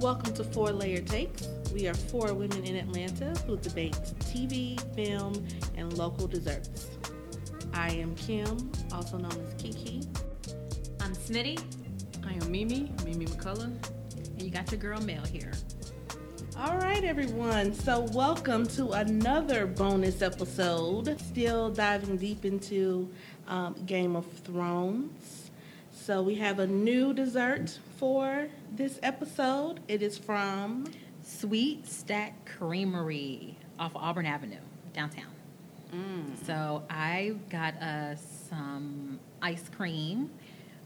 [0.00, 1.46] Welcome to Four Layer Takes.
[1.74, 6.88] We are four women in Atlanta who debate TV, film, and local desserts.
[7.74, 10.00] I am Kim, also known as Kiki.
[11.02, 11.62] I'm Smitty.
[12.26, 13.76] I am Mimi, Mimi McCullough.
[14.16, 15.52] And you got your girl Mel here.
[16.56, 17.74] All right, everyone.
[17.74, 21.20] So, welcome to another bonus episode.
[21.20, 23.10] Still diving deep into
[23.48, 25.39] um, Game of Thrones.
[26.10, 29.78] So, we have a new dessert for this episode.
[29.86, 30.86] It is from
[31.22, 34.58] Sweet Stack Creamery off Auburn Avenue,
[34.92, 35.30] downtown.
[36.44, 40.30] So I got us some ice cream,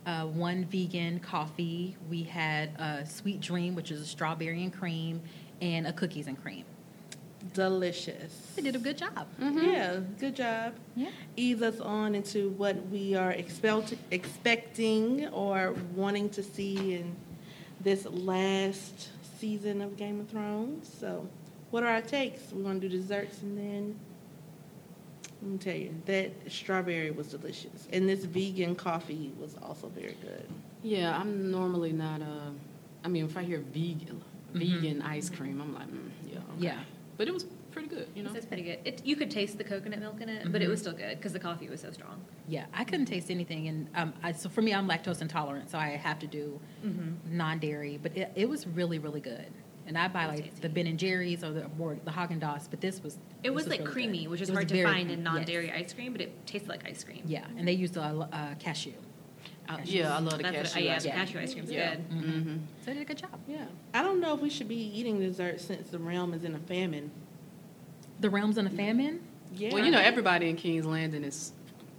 [0.05, 1.97] uh, one vegan coffee.
[2.11, 5.23] We had a sweet dream, which is a strawberry and cream,
[5.63, 6.67] and a cookies and cream.
[7.53, 8.53] Delicious.
[8.57, 9.27] They did a good job.
[9.39, 10.75] Yeah, good job.
[10.97, 11.11] Yeah.
[11.37, 17.15] Ease us on into what we are expect- expecting or wanting to see in
[17.81, 20.91] this last season of Game of Thrones.
[21.01, 21.29] So,
[21.71, 22.51] what are our takes?
[22.53, 23.99] We want to do desserts and then.
[25.43, 27.87] Let me tell you, that strawberry was delicious.
[27.93, 30.49] And this vegan coffee was also very good.
[30.83, 32.53] Yeah, I'm normally not a.
[33.05, 34.23] I mean, if I hear vegan,
[34.55, 36.45] vegan ice cream, I'm like, mm, yeah, okay.
[36.59, 36.79] Yeah.
[37.17, 38.33] But it was pretty good, you know.
[38.35, 38.79] It's pretty good.
[38.85, 41.33] It, you could taste the coconut milk in it, but it was still good because
[41.33, 42.21] the coffee was so strong.
[42.49, 45.79] Yeah, I couldn't taste anything, and um, I, so for me, I'm lactose intolerant, so
[45.79, 46.61] I have to do
[47.31, 47.99] non-dairy.
[48.03, 49.47] But it, it was really, really good.
[49.87, 50.61] And I buy like tasty.
[50.63, 53.53] the Ben and Jerry's or the or the Haagen Dazs, but this was It this
[53.53, 54.31] was like really creamy, good.
[54.31, 55.77] which is hard to very find in non-dairy yes.
[55.77, 57.23] ice cream, but it tasted like ice cream.
[57.27, 58.95] Yeah, and they used a uh, cashew.
[59.69, 60.79] I- yeah, I love the That's what- cashew.
[60.81, 61.21] oh, yeah, ice the cream.
[61.25, 61.95] cashew ice cream's Yeah.
[61.95, 62.11] good.
[62.11, 62.57] Mm-hmm.
[62.81, 63.31] So they did a good job.
[63.49, 63.65] Yeah.
[63.95, 66.59] I don't know if we should be eating dessert since the realm is in a
[66.59, 67.11] famine.
[68.21, 69.21] The realms in a famine.
[69.55, 69.73] Yeah.
[69.73, 71.53] Well, you know, everybody in King's Landing is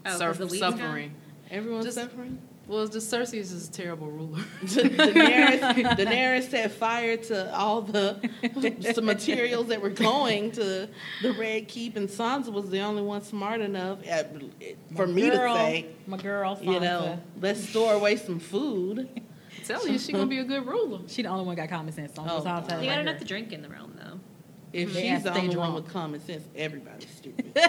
[0.06, 0.78] Oh, 'cause surf- the wheat's gone?
[0.78, 1.12] suffering.
[1.52, 2.40] everyone's just- suffering.
[2.68, 4.40] Well, the Cersei is a terrible ruler.
[4.64, 5.60] Daenerys,
[5.98, 10.90] Daenerys set fire to all the, the materials that were going to
[11.22, 14.24] the Red Keep, and Sansa was the only one smart enough, uh,
[14.96, 16.58] for My me girl, to say, my girl.
[16.62, 19.10] you know, let's store away some food.
[19.66, 21.00] Tell you, she gonna be a good ruler.
[21.08, 22.16] She the only one got common sense.
[22.16, 22.70] So Oh, that's all I'm God.
[22.70, 23.02] telling You got her.
[23.02, 24.20] enough to drink in the realm, though.
[24.74, 27.54] If They she's have the to stay only one with common sense, everybody's stupid.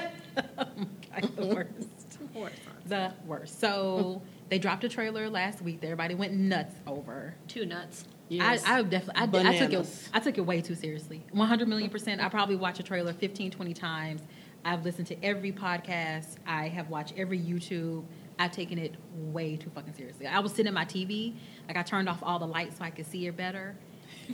[1.15, 1.89] Like the worst.
[2.35, 2.89] Poor Sansa.
[2.89, 3.59] The worst.
[3.61, 7.35] So they dropped a trailer last week that everybody went nuts over.
[7.49, 8.05] Two nuts.
[8.29, 8.63] Yes.
[8.67, 11.25] I, I definitely, I, I took it, I took it way too seriously.
[11.33, 12.21] One hundred million percent.
[12.21, 14.23] I probably watch a trailer 15, 20 times.
[14.65, 16.37] I've listened to every podcast.
[16.47, 18.05] I have watched every YouTube.
[18.39, 20.27] I've taken it way too fucking seriously.
[20.27, 21.35] I was sitting at my TV,
[21.69, 23.77] like I turned off all the lights so I could see her better.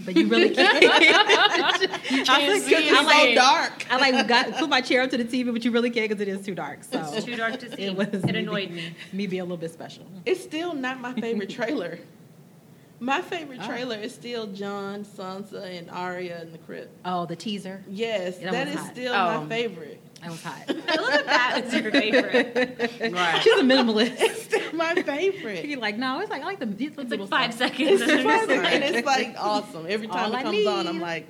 [0.05, 0.83] But you really can't.
[2.29, 3.87] You can't see It's so dark.
[3.91, 6.21] I like got put my chair up to the TV, but you really can't because
[6.21, 6.85] it is too dark.
[6.85, 7.83] So It's too dark to see.
[7.85, 8.95] it It, was me annoyed being- me.
[9.13, 10.07] Me being a little bit special.
[10.27, 11.99] It's still not my favorite trailer.
[13.01, 13.67] My favorite Oh.
[13.67, 16.91] trailer is still Jon, Sansa, and Arya in the crypt.
[17.05, 17.83] Oh, the teaser.
[17.91, 18.93] Yes, That that was hot.
[18.93, 19.41] still Oh.
[19.41, 20.01] my favorite.
[20.21, 20.63] That was hot.
[20.69, 22.91] I love that that is your favorite.
[23.13, 23.43] Right.
[23.43, 24.15] She's a minimalist.
[24.21, 25.63] It's still my favorite.
[25.63, 27.71] She's like, no, it's like I like the these It's like five stuff.
[27.71, 28.01] seconds.
[28.03, 29.87] It's fun, and it's like awesome.
[29.89, 30.87] Every time I it comes on.
[30.87, 31.27] I'm like,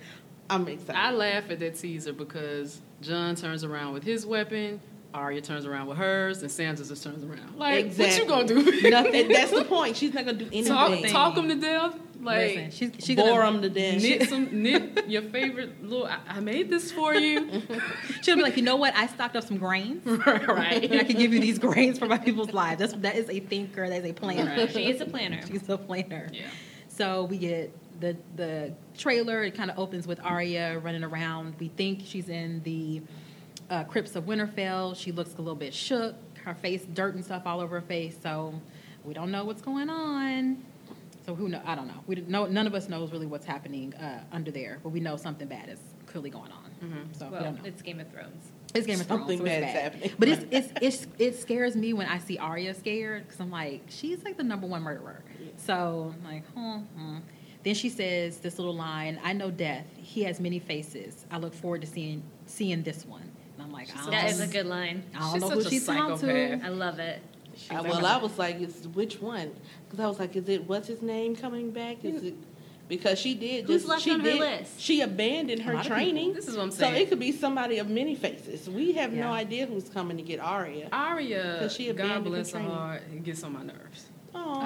[0.55, 0.97] I'm excited.
[0.97, 4.81] I laugh at that teaser because Jon turns around with his weapon,
[5.15, 7.57] Arya turns around with hers, and Sansa just turns around.
[7.59, 8.29] Like, Exactly.
[8.31, 8.91] what you gonna do?
[8.91, 9.29] Nothing.
[9.29, 9.97] That's the point.
[9.97, 10.65] She's not gonna do anything.
[10.65, 11.95] talk, talk them to death.
[12.23, 14.01] Like, Listen, she's she Bore gonna, them to death.
[14.01, 16.07] knit some knit your favorite little.
[16.07, 17.63] I, I made this for you.
[18.23, 18.95] she'll be like, you know what?
[18.95, 20.07] I stocked up some grains.
[20.07, 20.85] right.
[20.85, 22.79] And I can give you these grains for my people's lives.
[22.79, 23.89] That's that is a thinker.
[23.89, 24.69] That is a planner.
[24.69, 25.41] she is a planner.
[25.47, 26.29] She's a planner.
[26.33, 26.47] Yeah.
[26.89, 29.43] So we get the the trailer.
[29.45, 31.55] It kind of opens with Arya running around.
[31.59, 33.01] We think she's in the
[33.71, 34.95] uh, crypts of Winterfell.
[34.95, 36.15] She looks a little bit shook.
[36.45, 38.17] Her face, dirt and stuff all over her face.
[38.23, 38.53] So
[39.05, 40.63] we don't know what's going on.
[41.25, 41.63] So who know?
[41.65, 42.03] I don't know.
[42.09, 42.47] We don't know.
[42.47, 45.69] None of us knows really what's happening uh, under there, but we know something bad
[45.69, 47.09] is clearly going on.
[47.13, 47.65] So we Well, don't know.
[47.65, 48.51] it's Game of Thrones.
[48.75, 49.21] It's Game of Thrones.
[49.21, 49.83] Something so it's bad's bad.
[49.85, 50.11] happening.
[50.19, 53.83] But it's, it's it's it scares me when I see Arya scared because I'm like,
[53.89, 55.23] she's like the number one murderer.
[55.59, 57.19] So I'm like, hmm, hmm.
[57.65, 59.87] Then she says this little line: "I know death.
[59.97, 61.25] He has many faces.
[61.31, 63.23] I look forward to seeing seeing this one."
[63.55, 65.05] And I'm like, I don't, That is a good line.
[65.15, 66.17] I don't She's know such who a she's on to.
[66.19, 66.65] psychopath.
[66.65, 67.23] I love it.
[67.71, 69.53] Uh, I- well, I was like, it's which one?
[69.87, 72.03] Because I was like, is it what's his name coming back?
[72.05, 72.35] Is it
[72.89, 74.81] because she did Who's just left she on her did list?
[74.81, 76.31] she abandoned her training.
[76.31, 76.35] people.
[76.35, 76.95] This is what I'm saying.
[76.95, 78.69] So it could be somebody of many faces.
[78.69, 80.89] We have no idea who's coming to get Aria.
[80.93, 82.71] Arya, 'Cause she God abandoned her bless her training.
[82.75, 84.07] heart, it gets on my nerves.
[84.35, 84.61] Oh,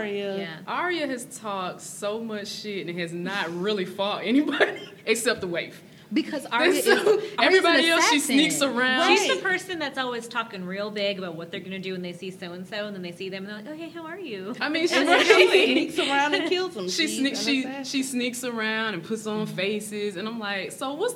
[0.00, 0.38] I Arya.
[0.38, 0.56] Yeah.
[0.66, 5.82] Arya has talked so much shit and has not really fought anybody except the waif.
[6.12, 9.00] because Arya is So, Arya's an everybody else, she sneaks around.
[9.08, 9.18] Right.
[9.18, 12.12] She's the person that's always talking real big about what they're gonna do when they
[12.12, 14.04] see so and so, and then they see them and they're like, "Oh, hey, how
[14.06, 16.88] are you?" I mean, she, And then she, she sneaks around and kills them.
[16.88, 20.94] she, She's sneak, she, she sneaks around and puts on faces, and I'm like, so
[20.94, 21.14] what's?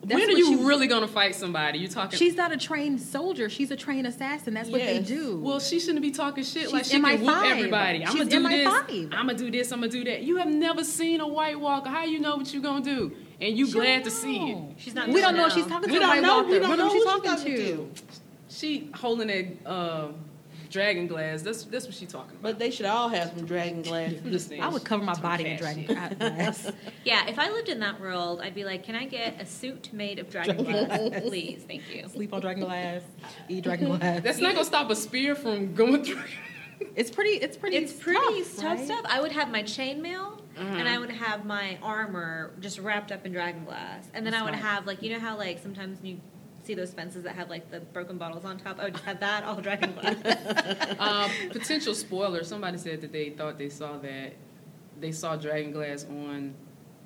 [0.00, 1.80] That's when are you she- really gonna fight somebody?
[1.80, 2.18] You talking?
[2.18, 3.48] She's not a trained soldier.
[3.50, 4.54] She's a trained assassin.
[4.54, 5.38] That's what they do.
[5.40, 7.50] well, she shouldn't be talking shit like She's she can whoop MI5.
[7.50, 8.04] everybody.
[8.06, 8.68] I'm gonna do this.
[8.68, 9.04] MI5.
[9.12, 9.72] I'm gonna do this.
[9.72, 10.22] I'm gonna do that.
[10.22, 11.90] You have never seen a White Walker.
[11.90, 13.12] How you know what you're gonna do?
[13.40, 14.58] And you She glad don't to see it.
[14.78, 15.62] She's not We don't know if know.
[15.62, 16.36] she's talking We to a White know.
[16.36, 16.48] Walker.
[16.50, 18.02] We don't What know is she who talking she's talking to?
[18.48, 19.52] She holding a.
[19.68, 20.08] uh,
[20.70, 21.42] dragon glass.
[21.42, 22.42] That's that's what she's talking about.
[22.42, 24.12] But they should all have some dragon glass.
[24.24, 26.70] Listen, I would cover my body in fat dragon glass.
[27.04, 29.92] Yeah, if I lived in that world, I'd be like, "Can I get a suit
[29.92, 31.64] made of dragon glass, please?
[31.66, 33.02] Thank you." Sleep on dragon glass.
[33.48, 34.22] Eat dragon glass.
[34.22, 36.22] That's not gonna stop a spear from going through.
[36.94, 37.30] It's pretty.
[37.30, 37.76] It's pretty.
[37.76, 38.84] It's pretty tough, tough right?
[38.86, 39.00] stuff.
[39.08, 40.62] I would have my chainmail, Uh-huh.
[40.64, 44.42] and I would have my armor just wrapped up in dragon glass, and then That's
[44.42, 44.74] I would smart.
[44.74, 46.20] have like you know how like sometimes you
[46.68, 48.78] see those fences that have like the broken bottles on top.
[48.78, 50.16] I would just have that all dragon glass.
[50.98, 52.44] um, potential spoiler.
[52.44, 54.34] Somebody said that they thought they saw that
[55.00, 56.54] they saw dragon glass on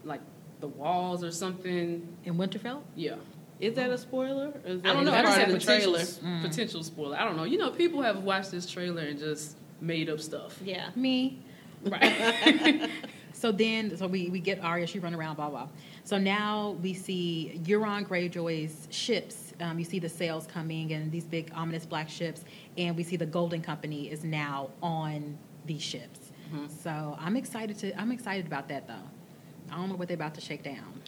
[0.04, 0.20] like
[0.60, 2.16] the walls or something.
[2.24, 2.82] In Winterfell.
[2.96, 3.14] Yeah,
[3.60, 4.48] Is that a spoiler?
[4.48, 5.12] Or is that I don't know.
[5.12, 6.38] I part just of said the potential, trailer?
[6.38, 6.42] Mm.
[6.42, 7.16] potential spoiler.
[7.16, 7.44] I don't know.
[7.44, 10.58] You know, people have watched this trailer and just made up stuff.
[10.64, 10.90] yeah.
[10.96, 11.38] Me.
[11.84, 12.90] Right.
[13.34, 15.66] So then, so we, we get Arya, she run around, blah, blah.
[16.04, 19.41] So now we see Euron Greyjoy's ships.
[19.60, 22.44] Um, you see the sails coming and these big ominous black ships.
[22.78, 26.32] And we see the Golden Company is now on these ships.
[26.52, 26.70] Mhm.
[26.82, 28.94] So I'm excited to, I'm excited about that though.
[29.70, 31.00] I don't know what they're about to shake down.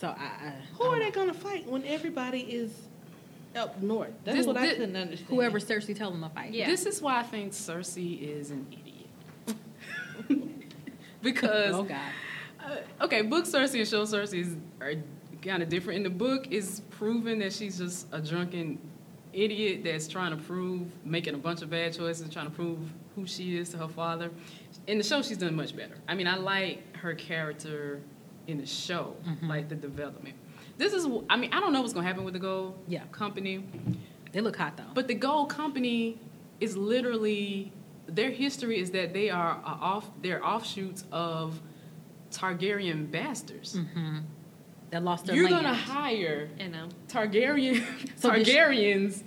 [0.00, 0.12] So I,
[0.48, 2.72] I Who I are don't they going to fight when everybody is
[3.56, 4.12] up north?
[4.24, 5.28] That's This- what I couldn't understand.
[5.30, 6.52] Whoever Cersei tell them to fight.
[6.52, 6.66] Yeah.
[6.68, 9.58] This is why I think Cersei is an idiot.
[11.22, 12.00] because Oh God.
[12.62, 14.94] Uh, okay, book Cersei and show Cersei are
[15.44, 15.98] kind of different.
[15.98, 18.78] In the book, is proven that she's just a drunken
[19.32, 22.78] idiot that's trying to prove, making a bunch of bad choices, trying to prove
[23.14, 24.30] who she is to her father.
[24.86, 25.96] In the show, she's done much better.
[26.08, 28.00] I mean, I like her character
[28.46, 29.48] in the show, Mhm.
[29.48, 30.34] like the development.
[30.76, 33.04] This is, I mean, I don't know what's going to happen with the Gold Yeah.
[33.12, 33.64] Company,
[34.32, 34.82] They look hot though.
[34.92, 36.18] but the Gold Company
[36.60, 37.72] is literally
[38.06, 41.60] their history is that they are off, they're offshoots of
[42.30, 43.78] Targaryen bastards.
[43.78, 44.18] hmm
[44.94, 45.64] That lost their You're land.
[45.64, 46.88] gonna hire You know.
[47.08, 47.82] Targaryen
[48.16, 49.22] So does she- Targaryens.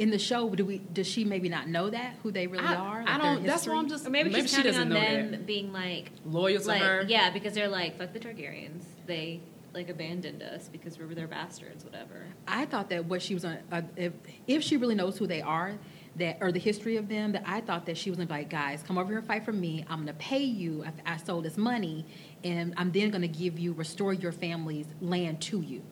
[0.00, 0.78] In the show, do we?
[0.78, 3.04] Does she maybe not know that who they really I, are?
[3.06, 3.46] I like their don't.
[3.46, 4.04] That's why I'm just.
[4.06, 5.46] Or maybe, she's she counting doesn't on know them that.
[5.46, 7.04] being like, Loyal to like her.
[7.06, 8.82] yeah, because they're like, fuck the Targaryens.
[9.06, 9.40] They
[9.72, 12.24] like abandoned us because we were their bastards, whatever.
[12.48, 14.12] I thought that what she was on, uh, if,
[14.48, 15.78] if she really knows who they are,
[16.16, 18.50] that or the history of them, that I thought that she was gonna be like,
[18.50, 19.84] guys, come over here and fight for me.
[19.88, 20.84] I'm gonna pay you.
[21.06, 22.04] I, I sold this money,
[22.44, 25.82] and I'm then gonna give you restore your family's land to you.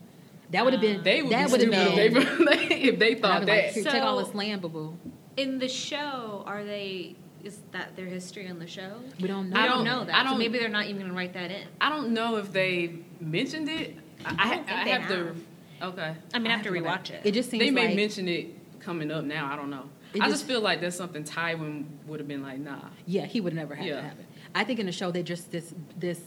[0.50, 1.02] That would have been.
[1.02, 2.22] They would that would have stupid been.
[2.22, 3.84] if they, if they thought be like, that.
[3.84, 4.98] Take all this land, boo boo.
[5.36, 7.14] In the show, are they?
[7.44, 8.96] Is that their history on the show?
[9.20, 9.56] We don't know.
[9.58, 10.14] I I don't, don't- know that.
[10.14, 11.66] I so don't- maybe they're not even going to write that in.
[11.80, 13.96] I don't know if they mentioned it.
[14.26, 15.34] I, I don't think I they have, to.
[15.82, 16.14] Okay.
[16.34, 17.20] I mean, I I have to have to rewatch it.
[17.24, 18.48] It just seems They may like mention it
[18.80, 19.50] coming up now.
[19.50, 19.84] I don't know.
[20.12, 22.80] It I just- just feel like that's something Tywin would have been like, nah.
[23.06, 23.96] Yeah, he would never have Yeah.
[23.96, 24.26] to happen.
[24.54, 26.20] I think in the show they're just this this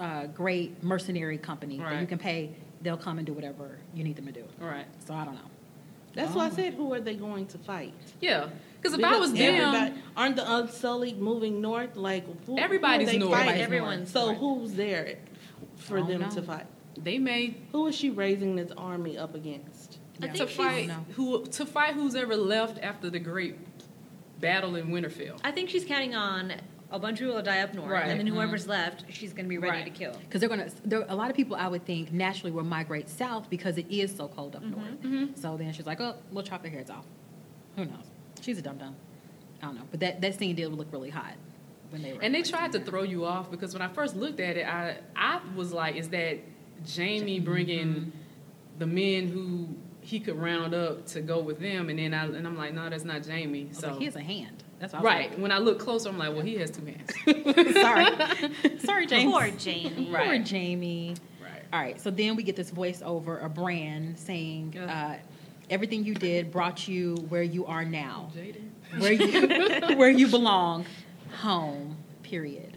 [0.00, 2.50] uh, great mercenary company that you can pay.
[2.82, 4.44] They'll come and do whatever you need them to do.
[4.60, 4.86] All right.
[5.06, 5.40] So I don't know.
[6.14, 7.94] That's why I said, who are they going to fight?
[8.20, 8.48] Yeah.
[8.80, 11.94] Because if I was everybody, them, aren't the Unsullied moving north?
[11.96, 13.38] Like who, Everybody's who are they north.
[13.38, 13.60] fighting?
[13.62, 14.38] Everyone's So north.
[14.38, 15.18] who's there
[15.76, 16.30] for them know.
[16.30, 16.66] to fight?
[16.96, 19.98] they may Who is she raising this army up against?
[20.18, 23.56] I think to fight who to fight who's ever left after the great
[24.40, 25.38] battle in Winterfell.
[25.44, 26.54] I think she's counting on
[26.90, 28.08] a bunch of people to die up north, Right.
[28.08, 29.84] and then whoever's left, she's going to be ready Right.
[29.84, 30.12] to kill.
[30.20, 30.68] Because they're gonna.
[30.84, 34.14] There, a lot of people I would think naturally will migrate south because it is
[34.14, 34.72] so cold Mm-hmm.
[34.74, 35.02] up north.
[35.02, 35.38] Mhm.
[35.38, 37.06] So then she's like, oh, we'll chop their heads off.
[37.76, 38.04] Who knows?
[38.40, 38.96] She's a dumb dumb.
[39.62, 39.82] I don't know.
[39.90, 41.34] But that that scene did look really hot
[41.90, 42.20] when they were.
[42.22, 44.98] And they tried to throw you off because when I first looked at it, I
[45.14, 46.38] I was like, is that
[46.96, 48.12] Jaime bringing
[48.78, 49.68] the men who
[50.00, 51.88] he could round up to go with them?
[51.90, 53.64] And then I and I'm like, no, that's not Jaime.
[53.66, 54.64] I was So like, he has a hand.
[54.80, 57.12] That's what right when I look closer, I'm like, well, he has two hands.
[57.74, 59.30] Sorry, sorry, James.
[59.30, 60.06] Poor Jaime.
[60.06, 61.14] Poor Jaime.
[61.42, 61.62] right.
[61.72, 65.18] All right, so then we get this voiceover, a Bran saying, uh,
[65.68, 68.70] "Everything you did brought you where you are now, Jaden.
[69.00, 70.86] where you where you belong,
[71.40, 72.76] home." Period.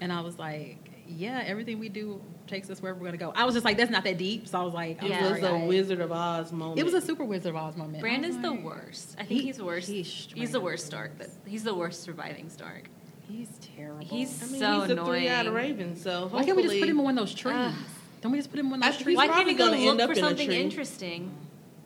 [0.00, 3.44] And I was like, "Yeah, everything we do takes us wherever we're gonna go." I
[3.44, 5.42] was just like, "That's not that deep." So I was like, I'm It was sorry,
[5.42, 6.78] a I- Wizard of Oz moment.
[6.78, 8.00] It was a super Wizard of Oz moment.
[8.00, 9.14] Bran I is the oh worst.
[9.18, 9.88] I think He- he's the worst.
[9.88, 11.12] he's He's, the worst Stark.
[11.18, 12.88] But he's the worst surviving Stark.
[13.28, 14.04] He's terrible.
[14.04, 15.06] He's I mean, so he's a annoying.
[15.22, 17.54] three-eyed raven, so Why can't we just put him in one of those trees?
[17.56, 17.74] Ugh.
[18.20, 19.16] Don't we just put him on I those think trees?
[19.16, 20.60] Why probably can't he go gonna look end up for in something tree.
[20.60, 21.30] interesting?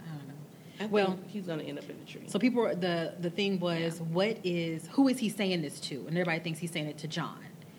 [0.00, 0.34] I don't know.
[0.74, 2.22] I think Well- he's gonna end up in a tree.
[2.26, 5.94] So people, the the thing was, what is who is he saying this to?
[6.08, 7.38] And everybody thinks he's saying it to Jon.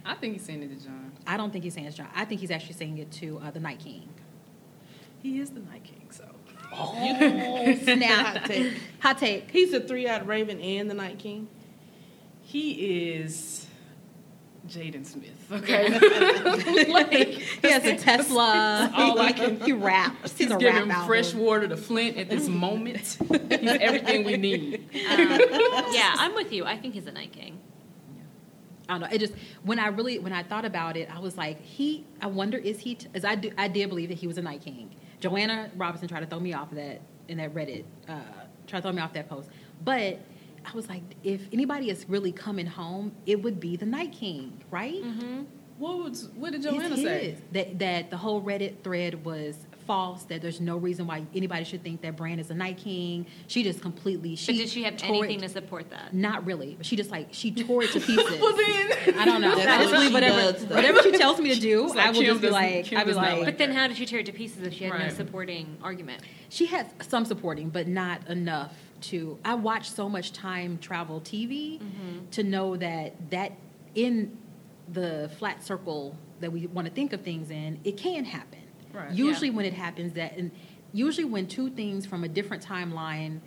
[0.10, 1.12] I think he's saying it to Jon.
[1.28, 2.08] I don't think he's saying it to Jon.
[2.16, 4.10] I think he's actually saying it to uh, the Night King.
[5.22, 6.26] He is the Night King, so.
[6.72, 8.38] Oh snap!
[8.38, 8.74] Hot take.
[9.02, 9.52] Hot take.
[9.52, 11.48] He's a three-eyed raven and the Night King.
[12.42, 13.68] He is
[14.68, 15.36] Jaden Smith.
[15.52, 15.90] Okay.
[16.92, 18.92] like, He has a Tesla.
[18.96, 20.32] all I can- he raps.
[20.34, 21.08] He's, he's a rap giving album.
[21.08, 23.18] fresh water to Flint at this moment.
[23.20, 24.76] he's everything we need.
[24.76, 25.30] Um,
[25.92, 26.66] yeah, I'm with you.
[26.66, 27.60] I think he's a Night King.
[28.90, 29.08] I don't know.
[29.12, 32.06] It just when I really when I thought about it, I was like, he.
[32.22, 32.98] I wonder is he?
[33.14, 34.90] As I do, I did believe that he was a Night King.
[35.20, 37.86] Joanna Robinson tried to throw me off of that in that Reddit.
[38.08, 38.20] Uh,
[38.68, 39.50] tried to throw me off that post,
[39.84, 40.20] but
[40.66, 44.60] I was like, if anybody is really coming home, it would be the Night King,
[44.72, 45.02] right?
[45.78, 47.38] What was what did Joanna say?
[47.54, 49.56] That that the whole Reddit thread was
[49.90, 50.22] false.
[50.26, 53.26] That there's no reason why anybody should think that Bran is a Night King.
[53.48, 54.36] She just completely.
[54.36, 56.14] She But did she have anything it- to support that?
[56.14, 56.76] Not really.
[56.76, 58.40] But she just like she tore it to pieces.
[58.40, 59.56] Well then, I don't know.
[59.56, 61.88] That's I just believe she whatever does, whatever she tells me to do.
[61.88, 63.38] Like I will just be like, I'll be like.
[63.38, 65.78] like But then how did she tear it to pieces if she had no supporting
[65.82, 66.22] argument?
[66.50, 69.40] she has some supporting, but not enough to.
[69.44, 72.30] I watch so much time travel TV Mm-hmm.
[72.32, 73.54] to know that that
[73.96, 74.38] in
[74.92, 78.60] the flat circle that we want to think of things in, it can happen.
[78.94, 79.12] Right.
[79.12, 80.52] Usually, when it happens, that and
[80.94, 83.40] usually when two things from a different timeline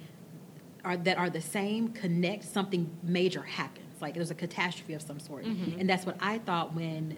[0.84, 4.00] are that are the same connect, something major happens.
[4.00, 5.80] Like there's a catastrophe of some sort, mm-hmm.
[5.80, 7.16] and that's what I thought when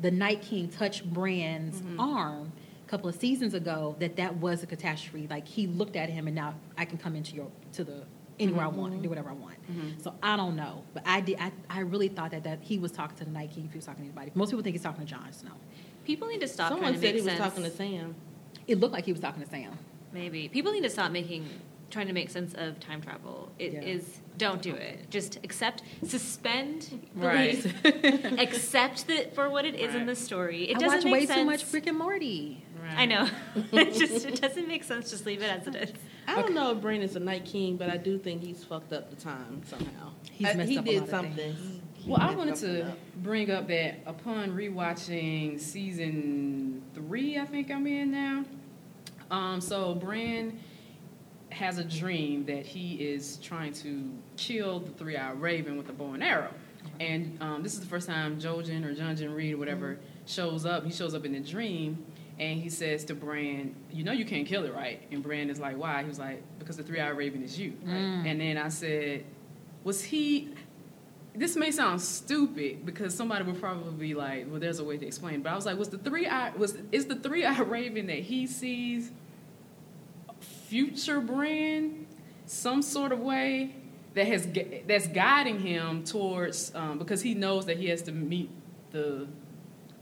[0.00, 2.00] the Night King touched Bran's mm-hmm.
[2.00, 2.52] arm
[2.84, 3.96] a couple of seasons ago.
[3.98, 5.26] That that was a catastrophe.
[5.28, 8.02] Like he looked at him, and now I can come into your to the
[8.38, 9.56] anywhere I want and do whatever I want.
[10.02, 11.38] So I don't know, but I did.
[11.38, 13.64] I, I really thought that that he was talking to the Night King.
[13.66, 15.52] If he was talking to anybody, most people think he's talking to Jon Snow.
[16.06, 17.38] People need to stop Someone trying to said make he was sense.
[17.40, 18.14] talking to Sam.
[18.66, 19.76] It looked like he was talking to Sam.
[20.12, 21.46] Maybe people need to stop making
[21.90, 23.50] trying to make sense of time travel.
[23.60, 24.20] It is Yeah.
[24.38, 25.08] don't do it.
[25.08, 27.62] Just accept, suspend Right.
[27.82, 30.64] belief, accept that for what it is in the story.
[30.70, 31.38] It I doesn't watch make way sense.
[31.40, 32.64] too much Rick and Morty.
[32.82, 32.98] Right.
[32.98, 33.28] I know.
[33.72, 35.10] it just it doesn't make sense.
[35.10, 35.92] Just leave it as it is.
[36.26, 38.92] I don't know if Bran is a Night King, but I do think he's fucked
[38.92, 40.10] up the time somehow.
[40.32, 41.82] He's Uh, messed he up a did lot of something.
[42.06, 48.12] Well, I wanted to bring up that upon rewatching season three, I think I'm in
[48.12, 48.44] now.
[49.30, 50.58] Um, so Bran
[51.50, 56.12] has a dream that he is trying to kill the three-eyed raven with a bow
[56.12, 56.52] and arrow.
[57.00, 60.84] And um, this is the first time Jojen or Junjin Reed or whatever shows up.
[60.84, 62.04] He shows up in the dream
[62.38, 65.02] and he says to Bran, You know you can't kill it, right?
[65.10, 66.02] And Bran is like, Why?
[66.02, 67.72] He was like, Because the three-eyed raven is you.
[68.26, 69.24] And then I said,
[69.82, 70.50] Was he
[71.38, 75.06] this may sound stupid because somebody would probably be like, "Well, there's a way to
[75.06, 78.06] explain." But I was like, "Was the three eye was is the three eye raven
[78.06, 79.10] that he sees
[80.40, 82.06] future Bran
[82.46, 83.74] some sort of way
[84.14, 84.48] that has
[84.86, 88.50] that's guiding him towards um, because he knows that he has to meet
[88.90, 89.28] the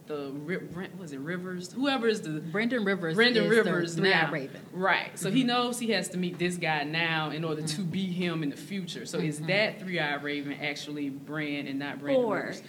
[0.07, 3.17] the Ri- Ri- was it Rivers whoever is the Brynden Rivers.
[3.17, 4.31] Brynden Rivers the now.
[4.31, 4.61] Raven.
[4.73, 5.19] Right.
[5.19, 5.49] So he mm-hmm.
[5.49, 7.91] knows he has to meet this guy now in order to mm-hmm.
[7.91, 9.07] be him in the future.
[9.07, 9.47] So is mm-hmm.
[9.49, 12.63] that three eyed raven actually Bran and not Brandon Or Rivers?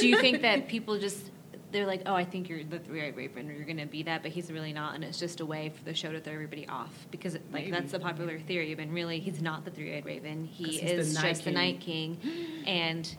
[0.00, 1.30] do you think that people just
[1.72, 4.22] they're like, oh, I think you're the three-eyed raven, or you're going to be that,
[4.22, 6.66] but he's really not, and it's just a way for the show to throw everybody
[6.68, 7.70] off because, like, Maybe.
[7.70, 8.74] that's the popular theory.
[8.74, 10.44] But really, he's not the three-eyed raven.
[10.44, 12.18] He he's the is Night just the Night King,
[12.66, 13.14] and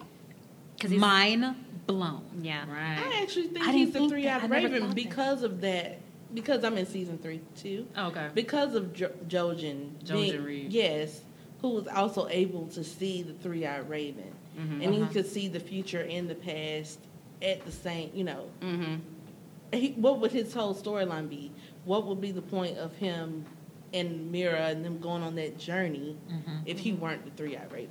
[0.81, 1.55] because he's Mind
[1.87, 2.23] blown.
[2.41, 2.61] yeah.
[2.71, 2.97] Right.
[2.99, 4.95] I actually think I didn't he's the three eyed raven thought that.
[4.95, 5.99] because of that.
[6.33, 7.85] Because I'm in season three too.
[7.97, 8.29] Okay.
[8.33, 9.89] Because of jo- Jojen.
[10.03, 10.73] Jojen being- Reed.
[10.73, 11.21] Yes,
[11.61, 14.83] who was also able to see the three eyed raven, Mhm.
[14.83, 15.11] and he Uh-huh.
[15.11, 16.99] could see the future and the past
[17.41, 18.11] at the same.
[18.15, 18.95] You know, Mm-hmm.
[19.73, 21.51] he, what would his whole storyline be?
[21.85, 23.45] What would be the point of him
[23.93, 26.57] and Meera and them going on that journey Mm-hmm.
[26.65, 27.89] if he weren't the three eyed raven?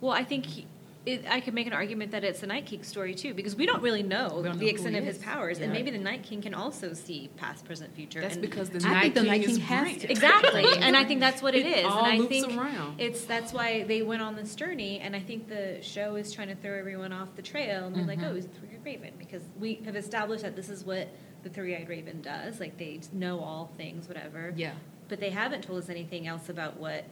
[0.00, 0.66] Well, I think he,
[1.06, 3.64] it, I could make an argument that it's the Night King story too, because we
[3.66, 5.22] don't really know, don't the who extent of his is.
[5.22, 8.20] powers, and maybe the Night King can also see past, present, future.
[8.20, 9.98] That's and because the I Night think the King Night is King has Bran.
[10.00, 10.10] to.
[10.10, 11.84] Exactly, and I think that's what it It is.
[11.86, 13.00] all and I loops think around.
[13.00, 14.98] it's that's why they went on this journey.
[15.00, 18.02] And I think the show is trying to throw everyone off the trail and be
[18.04, 18.30] like, Mhm.
[18.30, 21.08] "Oh, he's a three-eyed raven," because we have established that this is what
[21.42, 22.60] the three-eyed raven does.
[22.60, 24.52] Like they know all things, whatever.
[24.56, 24.72] Yeah.
[25.08, 27.04] But they haven't told us anything else about what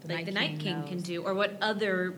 [0.00, 2.14] The like Night the Night King King, can do, or what other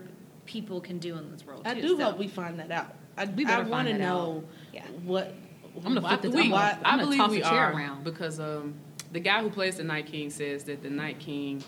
[0.47, 1.61] people can do in this world.
[1.65, 2.95] I too, do so- hope we find that out.
[3.17, 4.83] I, We I find want to that know Yeah.
[5.03, 5.33] what.
[5.75, 6.35] I'm gonna Well, flip I, this.
[6.35, 8.03] we, I'm why- gonna, I believe toss we the chair are around.
[8.03, 8.73] because um,
[9.11, 11.63] the guy who plays the Night King says that the Night King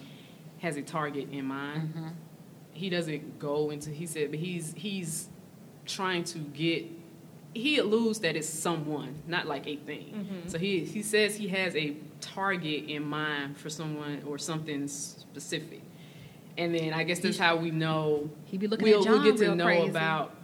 [0.59, 1.93] has a target in mind.
[1.95, 2.11] Mhm.
[2.71, 3.91] He doesn't go into.
[3.91, 5.29] He said, but he's he's
[5.85, 6.85] trying to get.
[7.53, 10.43] he alludes that it's someone, not like a thing.
[10.47, 15.81] So he he says he has a target in mind for someone or something specific.
[16.59, 19.23] And then I guess that's how we know He be looking we'll, at Jon we'll
[19.23, 19.89] get to real know crazy.
[19.89, 20.35] about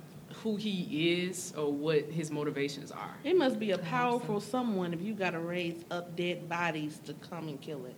[0.43, 3.15] who he is or what his motivations are.
[3.23, 7.13] It must be a powerful someone if you got to raise up dead bodies to
[7.15, 7.95] come and kill it.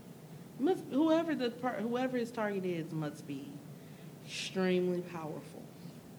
[0.60, 3.48] Must whoever the whoever his target is must be
[4.26, 5.62] extremely powerful.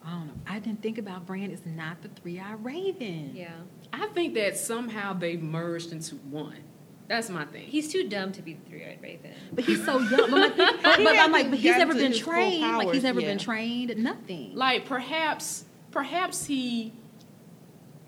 [0.04, 0.32] I don't know.
[0.46, 3.32] I didn't think about Bran is not the three eyed raven.
[3.34, 3.50] Yeah.
[3.92, 6.62] I think that somehow they merged into one.
[7.08, 7.66] That's my thing.
[7.66, 9.32] He's too dumb to be the three-eyed raven.
[9.52, 10.30] But he's so young.
[10.30, 12.76] But, but, but I'm like, but he's never been trained.
[12.78, 13.96] Like he's never been trained.
[13.96, 14.54] Nothing.
[14.54, 16.92] like perhaps perhaps he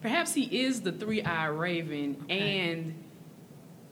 [0.02, 2.70] perhaps he is the three-eyed raven Okay.
[2.70, 2.94] and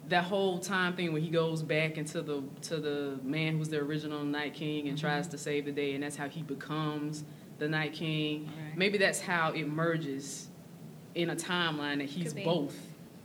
[0.08, 3.78] that whole time thing when he goes back into the to the man who's the
[3.78, 5.06] original night king and mm-hmm.
[5.06, 7.24] tries to save the day and that's how he becomes
[7.58, 8.76] the night king Right.
[8.76, 10.48] maybe that's how it merges
[11.14, 12.74] in a timeline that he's both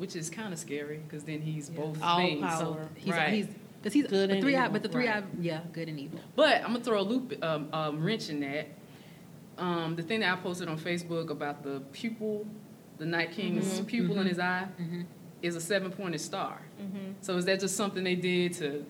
[0.03, 1.79] which is kind of scary because then he's Yeah.
[1.79, 2.60] both All things power.
[2.60, 3.33] so he's Right.
[3.33, 3.48] he's
[3.81, 4.74] because he's Good the and three eyed, evil.
[4.74, 5.39] but the three eyed, Right.
[5.39, 6.19] yeah, good and evil.
[6.36, 8.67] But I'm gonna throw a loop, um, um, wrench in that.
[9.57, 12.45] Um, the thing that I posted on Facebook about the pupil,
[12.98, 13.88] the Night King's Mhm.
[13.88, 14.29] pupil in Mhm.
[14.29, 15.01] his eye, Mm-hmm.
[15.41, 16.62] is a seven-pointed star.
[16.81, 17.12] Mm-hmm.
[17.22, 18.86] So is that just something they did to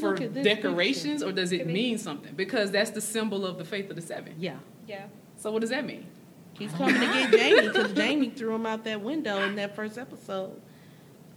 [0.00, 1.72] for look at this decorations, or does it Could be.
[1.74, 2.32] mean something?
[2.34, 4.32] Because that's the symbol of the faith of the seven.
[4.38, 4.56] Yeah.
[4.88, 5.06] Yeah.
[5.36, 6.06] So what does that mean?
[6.54, 6.64] Picture.
[6.64, 9.98] He's coming to get Jaime because Jaime threw him out that window in that first
[9.98, 10.60] episode.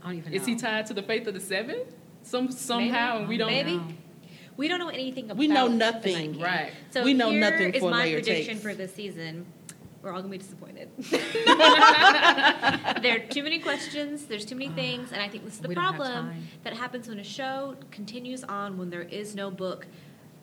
[0.01, 0.33] I don't even.
[0.33, 1.81] Is he tied to the faith of the seven?
[2.23, 3.47] Some somehow, and we don't.
[3.51, 3.77] Maybe.
[3.77, 3.87] know.
[4.55, 6.33] We don't know anything about We know nothing.
[6.33, 6.71] Night Right.
[6.91, 8.61] So We know here nothing is for my later prediction takes.
[8.63, 9.45] for this season.
[10.03, 10.89] We're all gonna be disappointed.
[13.01, 14.25] there are too many questions.
[14.25, 17.19] There's too many things, and I think this is the We problem that happens when
[17.19, 19.87] a show continues on when there is no book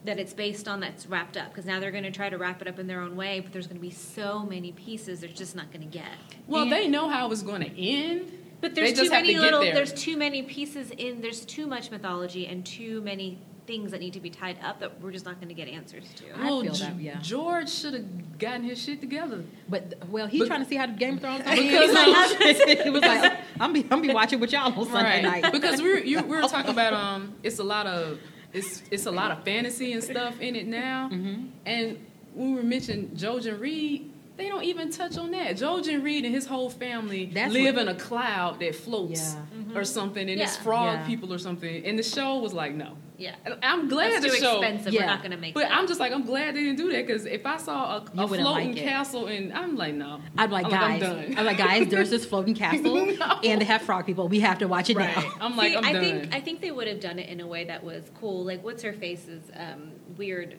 [0.05, 1.49] that it's based on that's wrapped up.
[1.51, 3.53] Because now they're going to try to wrap it up in their own way, but
[3.53, 5.21] there's going to be so many pieces.
[5.21, 6.09] They're just not going to get.
[6.47, 8.33] Well, And- they know how it was going to end.
[8.61, 9.61] But there's too have to many little.
[9.61, 9.75] there.
[9.75, 11.23] There's too many pieces in.
[11.23, 15.01] There's too much mythology and too many things that need to be tied up that
[15.01, 16.25] we're just not going to get answers to.
[16.37, 17.19] I well, feel G- that, yeah.
[17.23, 19.45] George should have gotten his shit together.
[19.69, 21.43] But well, he's But- trying to see how the Game of Thrones.
[21.47, 21.91] Because
[22.37, 25.43] Because he was like, I'm be I'm be watching with y'all on Sunday right.
[25.43, 25.53] night.
[25.53, 28.19] because we were, you, we were talking about um, it's a lot of
[28.53, 31.09] it's it's a lot of fantasy and stuff in it now.
[31.13, 31.49] Mhm.
[31.67, 31.99] And
[32.35, 34.10] we mentioned Jojen Reed,
[34.41, 35.57] they don't even touch on that.
[35.57, 39.79] Jojen Reed and his whole family That's live what- in a cloud that floats Yeah.
[39.79, 41.07] or something, and it's frog Yeah.
[41.07, 41.85] people or something.
[41.85, 42.97] And the show was like, no.
[43.19, 43.35] Yeah.
[43.63, 44.63] I'm glad That's the too show.
[44.63, 44.95] expensive.
[44.95, 45.01] Yeah.
[45.03, 45.53] We're not going to make.
[45.53, 45.73] But that.
[45.77, 48.27] I'm just like, I'm glad they didn't do that because if I saw a, a
[48.29, 50.23] floating like castle, and I'm like, no.
[50.39, 51.35] I'd be like, I'm guys, I'm done.
[51.39, 53.41] I'm like, guys, there's this floating castle, No.
[53.45, 54.27] and they have frog people.
[54.29, 55.15] We have to watch it Right.
[55.15, 55.33] now.
[55.39, 56.03] I'm like, See, I'm I done.
[56.03, 58.43] think I think they would have done it in a way that was cool.
[58.43, 60.57] Like, what's her face's um, weird,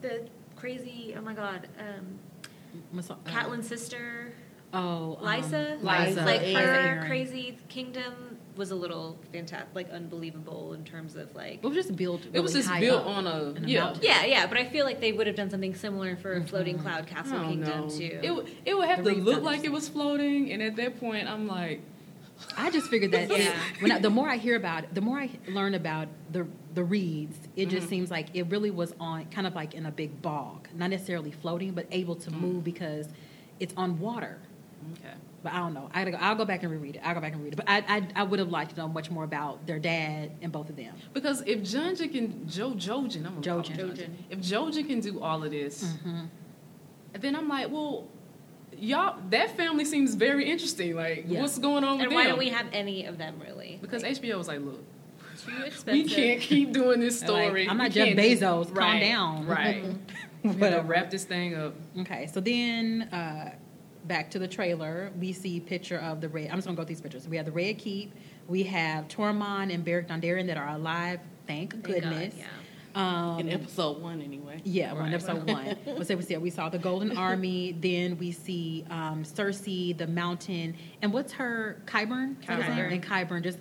[0.00, 1.14] the crazy.
[1.18, 2.18] Oh my god, um,
[2.92, 3.24] What's up?
[3.26, 4.32] Catelyn's sister,
[4.72, 5.80] Oh, um, Lysa.
[5.80, 6.54] Lysa, like Arryn.
[6.54, 7.06] her Arryn.
[7.06, 11.60] crazy kingdom was a little fantastic, like unbelievable in terms of like.
[11.62, 12.22] It was just built.
[12.32, 13.84] it was just high built on a in a yeah.
[13.84, 14.02] mountain.
[14.04, 16.78] Yeah, yeah, but I feel like they would have done something similar for a floating
[16.78, 17.88] cloud castle kingdom know.
[17.88, 18.18] too.
[18.22, 21.00] It would it would have The to look like it was floating, and at that
[21.00, 21.80] point, I'm like,
[22.56, 23.52] I just figured that Yeah.
[23.80, 26.84] when I, the more I hear about it, the more I learn about the the
[26.84, 27.90] reeds, it just Mhm.
[27.90, 31.32] seems like it really was on kind of like in a big bog, not necessarily
[31.32, 32.40] floating, but able to Mm.
[32.40, 33.08] move because
[33.58, 34.38] it's on water.
[34.92, 35.14] okay.
[35.42, 35.88] But I don't know.
[35.92, 37.02] I gotta go, I'll go back and reread it.
[37.04, 37.56] I'll go back and read it.
[37.56, 40.52] But I I, I would have liked to know much more about their dad and
[40.52, 40.94] both of them.
[41.14, 43.76] Because if Junja can, Joe Jojen, I'm gonna call Jojen.
[43.76, 44.10] Jojen.
[44.30, 46.24] If Jojen can do all of this, Mm-hmm.
[47.20, 48.06] then I'm like, well,
[48.80, 50.94] y'all, that family seems very interesting.
[50.94, 51.40] Like, Yeah.
[51.40, 52.14] what's going on with and them?
[52.16, 53.78] why don't we have any of them really?
[53.80, 54.82] Because Like, HBO was like, look,
[55.86, 57.68] we can't keep doing this They're like, story.
[57.68, 58.66] I'm We not Jeff can't do- Bezos.
[58.66, 59.46] Calm Right, down.
[59.46, 59.84] Right.
[60.42, 61.74] we gotta wrap this thing up.
[62.00, 63.54] Okay, so then uh,
[64.04, 66.48] back to the trailer, we see picture of the red.
[66.50, 67.28] I'm just gonna go through these pictures.
[67.28, 68.14] We have the Red Keep.
[68.46, 71.20] We have Tormund and Beric Dondarrion that are alive.
[71.46, 72.34] Thank, Thank goodness.
[72.34, 72.46] God, yeah.
[72.98, 74.60] Um, In episode one, anyway.
[74.64, 75.14] yeah, one Right.
[75.14, 75.76] episode one.
[75.98, 77.76] We see we saw the Golden Army.
[77.80, 82.40] Then we see um, Cersei, the Mountain, and what's her Qyburn?
[82.40, 82.78] Is that his name?
[82.78, 82.92] Qyburn.
[82.92, 83.58] And Qyburn just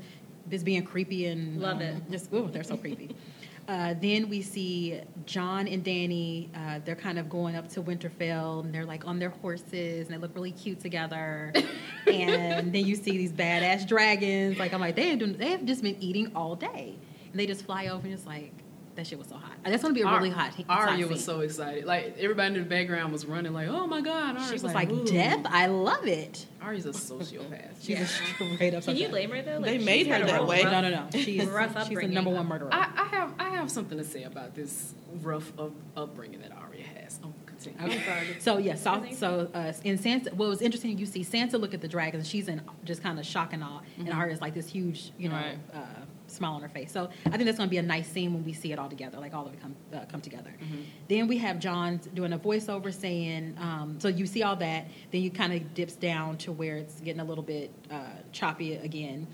[0.50, 2.10] just being creepy and Love um, it.
[2.10, 3.15] Just ooh, they're so creepy.
[3.67, 6.47] Uh, then we see Jon and Dany.
[6.56, 10.15] Uh, they're kind of going up to Winterfell, and they're like on their horses, and
[10.15, 11.52] they look really cute together.
[12.08, 14.58] and then you see these badass dragons.
[14.58, 16.95] Like I'm like, they have, they have just been eating all day,
[17.30, 18.54] and they just fly over and just like
[18.98, 19.54] that shit was so hot.
[19.64, 20.54] That's gonna be a really hot.
[20.68, 21.86] hot Arya was so excited.
[21.86, 24.92] Like everybody in the background was running, like, "Oh my god!" Arya's She was like,
[24.92, 25.46] "Ooh." death.
[25.46, 26.46] I love it.
[26.62, 27.76] Arya's a sociopath.
[27.80, 28.02] She's Yeah.
[28.02, 28.84] a straight up.
[28.84, 29.62] Can you blame her though?
[29.62, 30.64] They she's made her had a that rough- way.
[30.64, 31.08] No, no, no.
[31.20, 32.70] She's Rough she's the number one murderer.
[32.74, 36.84] I, I have I have something to say about this rough up, upbringing that Arya
[37.02, 37.20] has.
[37.24, 37.48] Oh, God.
[37.48, 37.96] continue.
[37.98, 38.28] Okay.
[38.40, 41.82] So yeah, so, so uh, in Sansa, what was interesting, you see Sansa look at
[41.82, 42.28] the dragons.
[42.28, 45.30] She's in just kind of shock and awe, and her is like this huge, you
[45.30, 45.58] know, Right.
[45.74, 45.80] uh,
[46.28, 46.92] smile on her face.
[46.92, 48.90] So I think that's going to be a nice scene when we see it all
[48.90, 50.54] together, like all of it come uh, come together.
[51.08, 54.88] Then we have Jon doing a voiceover saying, um, so you see all that.
[55.12, 58.76] Then you kind of dips down to where it's getting a little bit uh, choppy
[58.76, 59.28] again.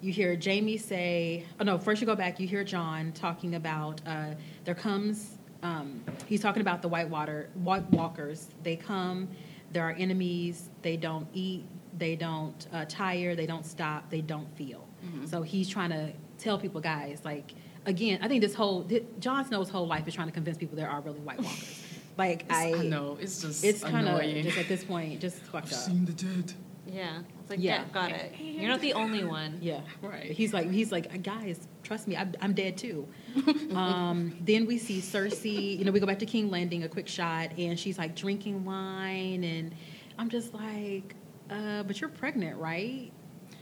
[0.00, 4.00] You hear Jaime say, oh no, first you go back, you hear John talking about
[4.06, 8.50] uh, there comes, um, he's talking about the Whitewater, White Walkers.
[8.62, 9.28] They come,
[9.72, 11.64] they're our enemies, they don't eat,
[11.96, 14.86] they don't uh, tire, they don't stop, they don't feel.
[15.24, 17.52] So he's trying to tell people, guys, like,
[17.86, 20.76] again, I think this whole, th- Jon Snow's whole life is trying to convince people
[20.76, 21.82] there are really White Walkers.
[22.18, 24.42] like, I, I know it's just it's kind of, annoying.
[24.44, 25.78] just at this point, just fucked up.
[25.78, 26.52] Seen the dead.
[26.86, 27.20] Yeah.
[27.40, 27.80] It's like, Yeah.
[27.80, 28.32] yeah, got it.
[28.40, 29.58] You're not the only one.
[29.62, 30.30] Yeah, Right.
[30.30, 33.08] He's like, he's like, guys, trust me, I'm, I'm dead too.
[33.74, 35.78] um, then we see Cersei.
[35.78, 38.64] You know, we go back to King Landing, a quick shot, and she's like drinking
[38.64, 39.74] wine, and
[40.18, 41.14] I'm just like,
[41.50, 43.10] uh, but you're pregnant, right?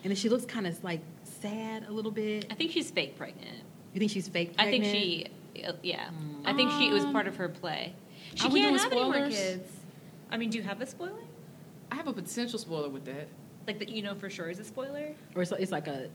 [0.03, 1.01] And then she looks kind of like
[1.45, 2.47] sad a little bit.
[2.51, 3.59] I think she's fake pregnant.
[3.93, 4.57] You think she's fake?
[4.57, 4.85] Pregnant?
[4.85, 5.27] I think she,
[5.67, 6.09] uh, yeah.
[6.45, 7.95] I think she it was part of her play.
[8.35, 9.71] She can't doing have any more kids.
[10.31, 11.13] I mean, do you have a spoiler?
[11.93, 13.29] I have a potential spoiler with that.
[13.67, 15.15] Like that you know for sure is a spoiler?
[15.35, 16.09] or it's, it's like a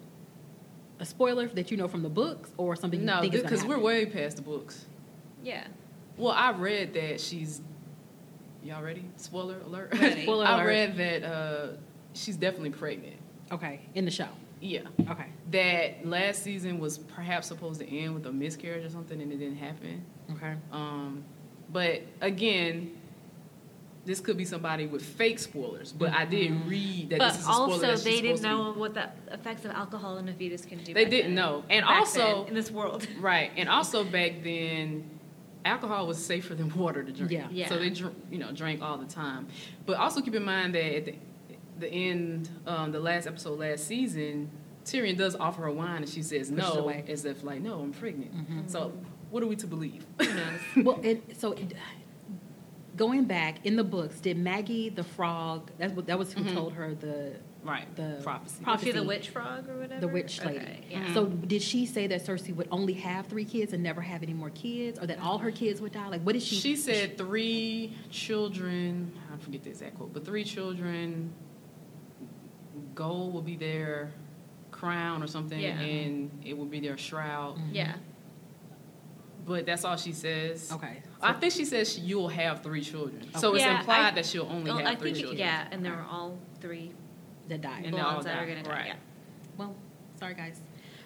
[0.99, 3.63] a spoiler that you know from the books, or something you No, think is because
[3.63, 4.85] we're way past the books.
[5.43, 5.65] Yeah.
[6.17, 7.61] Well, I read that she's.
[8.63, 9.05] Y'all ready?
[9.15, 9.97] Spoiler alert.
[9.97, 10.23] Ready.
[10.23, 10.67] Spoiler I alert.
[10.67, 11.67] read that uh,
[12.13, 13.15] she's definitely pregnant.
[13.51, 14.27] okay in the show.
[14.62, 14.82] Yeah.
[15.10, 19.32] Okay, That last season was perhaps supposed to end with a miscarriage or something, and
[19.32, 20.04] it didn't happen.
[20.34, 20.56] okay.
[20.72, 21.24] Um,
[21.72, 22.91] but again,
[24.06, 25.91] this could be somebody with fake spoilers.
[25.91, 28.48] But I did read that But this is a spoiler also, they didn't supposed to
[28.50, 30.93] be- know what the effects of alcohol in a fetus can do.
[30.93, 31.45] They didn't then.
[31.45, 31.63] know.
[31.69, 33.08] And Back also- in this world.
[33.19, 35.08] Right, and also back then,
[35.65, 37.32] alcohol was safer than water to drink.
[37.32, 37.48] Yeah.
[37.52, 37.69] Yeah.
[37.69, 37.93] So they,
[38.32, 39.48] you know, drank all the time.
[39.86, 41.15] But also keep in mind that at the,
[41.79, 44.49] the end, um, the last episode last season,
[44.85, 47.03] Tyrion does offer her wine, and she says Pushes no, away.
[47.07, 48.69] as if like, no, I'm pregnant.
[48.69, 48.93] So
[49.29, 50.05] what are we to believe?
[50.83, 51.73] Well, it, so it,
[52.95, 55.71] going back in the books, did Maggy the frog?
[55.77, 58.63] That's what that was who told her the right, the prophecy.
[58.65, 60.01] Was she the witch frog or whatever?
[60.01, 60.59] The witch lady.
[60.59, 61.13] Okay, yeah.
[61.13, 64.33] So did she say that Cersei would only have three kids and never have any
[64.33, 66.07] more kids, or that all her kids would die?
[66.07, 66.55] Like, what did she?
[66.55, 69.11] She said three children.
[69.33, 71.33] I forget the exact quote, but three children.
[72.99, 74.12] Gold will be their
[74.71, 75.79] crown or something, Yeah.
[75.79, 77.57] and it will be their shroud.
[77.71, 77.95] Yeah.
[79.45, 80.69] But that's all she says.
[80.69, 81.01] Okay.
[81.21, 83.25] I think she says she, you'll have three children.
[83.38, 85.39] So it's Yeah, implied I- that she'll only Well, have I three think, children.
[85.39, 86.91] yeah, and there were all three
[87.47, 87.85] that died.
[87.85, 88.75] And they all blondes that are die, going to die.
[88.75, 88.88] right.
[88.88, 88.95] Yeah.
[89.57, 89.75] Well,
[90.19, 90.59] sorry guys.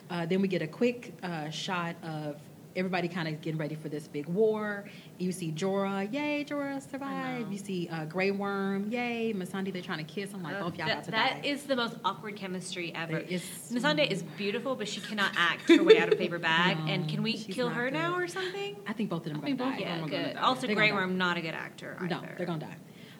[0.09, 2.37] Uh, then we get a quick uh, shot of
[2.75, 4.85] everybody kind of getting ready for this big war.
[5.19, 7.51] You see Jorah, yay, Jorah survived.
[7.51, 10.33] You see uh, Grey Worm, yay, Missandei, they're trying to kiss.
[10.33, 11.47] I'm like, Uh, both y'all that, about to that die.
[11.47, 13.17] is the most awkward chemistry ever.
[13.17, 16.77] It is- beautiful, but she cannot act her way out of a paper bag.
[16.79, 18.75] No, and can we kill her now or something?
[18.87, 19.89] I think both of them are going both to die.
[19.89, 20.37] Yeah, good.
[20.37, 21.07] Also, They're Grey gonna die.
[21.07, 21.97] Worm, not a good actor.
[22.01, 22.75] No, they're going to die.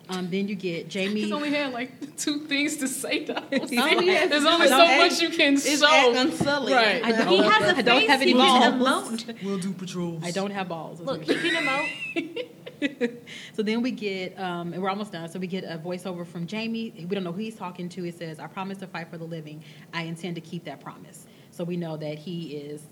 [0.08, 1.20] Um, then you get Jaime.
[1.20, 3.42] He's only had like two things to say though.
[3.50, 4.28] Yes.
[4.28, 5.86] There's only so act- much you can It's show.
[5.86, 6.74] act unsullied.
[6.74, 7.02] Right.
[7.04, 9.24] I don't, He has a I don't have any he balls.
[9.42, 10.22] We'll do patrols.
[10.24, 11.00] I don't have balls.
[11.00, 12.48] is Look, what he can emote.
[12.80, 13.10] is.
[13.54, 15.28] so then we get, um, and we're almost done.
[15.30, 16.90] So we get a voiceover from Jaime.
[16.96, 18.04] We don't know who he's talking to.
[18.06, 19.62] It says, "I promise to fight for the living.
[19.94, 22.82] I intend to keep that promise." So we know that he is,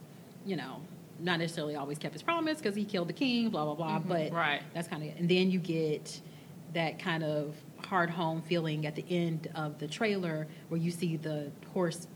[0.47, 0.81] you know,
[1.21, 3.51] not necessarily always kept his promise because he killed the king.
[3.51, 3.99] Blah blah blah.
[3.99, 4.63] But Right.
[4.73, 5.19] that's kind of it.
[5.19, 6.21] And then you get
[6.75, 11.51] that kind of Hardhome feeling at the end of the trailer where you see the
[11.75, 12.07] horse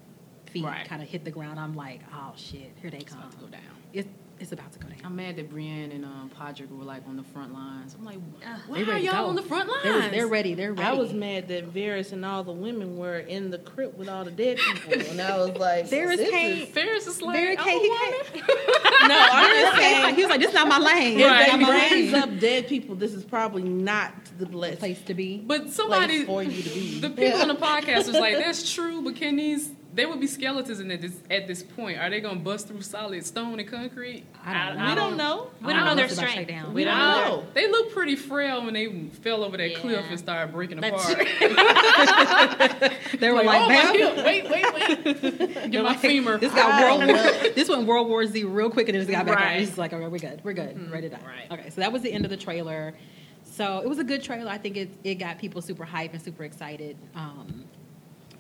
[0.47, 0.87] feet Right.
[0.89, 1.59] kind of hit the ground.
[1.59, 3.19] I'm like, oh shit, here they It's come.
[3.21, 3.61] about to go down.
[3.93, 4.99] It's it's about to go down.
[5.05, 7.95] I'm mad that Brienne and um, Podrick were like on the front lines.
[7.99, 8.19] I'm like,
[8.67, 9.27] why are y'all go.
[9.29, 9.83] on the front lines?
[9.83, 10.53] They're, they're ready.
[10.55, 10.87] They're ready.
[10.89, 14.25] I was mad that Varys and all the women were in the crypt with all
[14.25, 17.57] the dead people, and I was like, Varys this can't- is- Varys is like, Very
[17.59, 18.49] I'm Kate, a he woman.
[19.09, 20.15] No, I'm just saying.
[20.17, 21.21] he was like, "This is not my lane.
[21.21, 21.47] If Right.
[21.53, 25.15] they Not my brings up dead people, this is probably not the blessed place to
[25.15, 27.01] be." But somebody, place for you to be.
[27.01, 30.27] the people on the podcast was like, that's true, but can these, they would be
[30.27, 31.99] skeletons in this, at this point.
[31.99, 34.25] Are they going to bust through solid stone and concrete?
[34.45, 34.89] I don't know.
[34.89, 35.51] we don't know.
[35.63, 36.49] We don't know their It's about to strength.
[36.49, 36.75] down.
[36.75, 37.45] We don't I know.
[37.55, 39.79] They look pretty frail when they fell over that Yeah.
[39.79, 41.27] cliff and started breaking That's apart.
[43.19, 45.05] They were like, oh, my Wait, wait, wait.
[45.23, 46.39] They're Get my like, femur.
[46.39, 47.53] This got I World War.
[47.55, 49.43] This went World War Z real quick, and then just got back on.
[49.43, 49.61] Right.
[49.61, 50.41] He's like, "Okay, we're good.
[50.45, 50.91] We're good.
[50.91, 51.59] Ready to die." Right.
[51.59, 52.95] Okay, so that was the end of the trailer.
[53.45, 54.51] So it was a good trailer.
[54.51, 57.65] I think it it got people super hyped and super excited um,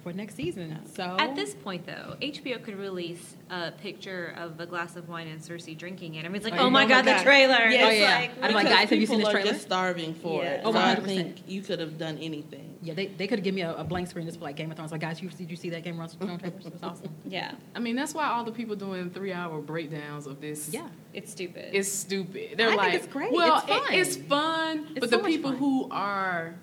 [0.06, 0.78] for next season.
[0.94, 5.26] So At this point, though, HBO could release a picture of a glass of wine
[5.26, 6.24] and Cersei drinking it.
[6.24, 7.86] Everyone's like, Oh, "Oh, my oh my god, the trailer!" Yes.
[7.86, 8.14] Oh, yeah.
[8.20, 9.52] like, I'm like, guys, have you seen people this are trailer?
[9.52, 10.50] just starving for Yeah.
[10.50, 10.60] it.
[10.64, 11.04] Oh, so I 100%.
[11.04, 12.78] think you could have done anything.
[12.82, 14.76] yeah, they, they could give me a, a blank screen just for like Game of
[14.76, 14.92] Thrones.
[14.92, 16.56] Like, guys, you, did you see that Game of Thrones trailer?
[16.56, 17.10] It was awesome.
[17.24, 20.68] yeah, I mean, that's why all the people doing three-hour breakdowns of this.
[20.72, 20.86] Yeah.
[21.12, 21.70] it's stupid.
[21.72, 22.56] It's stupid.
[22.56, 23.32] They're I think like, it's great.
[23.32, 23.92] Well, It's fun.
[23.92, 25.58] It, it's fun, It's but so the people fun.
[25.58, 26.54] who are,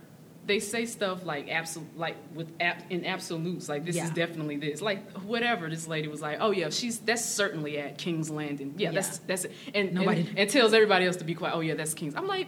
[0.45, 4.81] they say stuff like absolute, like with ab, in absolutes, like this is definitely this,
[4.81, 5.69] like whatever.
[5.69, 8.73] This lady was like, oh yeah, she's that's certainly at King's Landing.
[8.77, 9.23] Yeah, that's Yeah.
[9.27, 9.51] that's it.
[9.73, 11.55] And, Nobody- and and tells everybody else to be quiet.
[11.55, 12.15] Oh yeah, that's King's.
[12.15, 12.47] I'm like,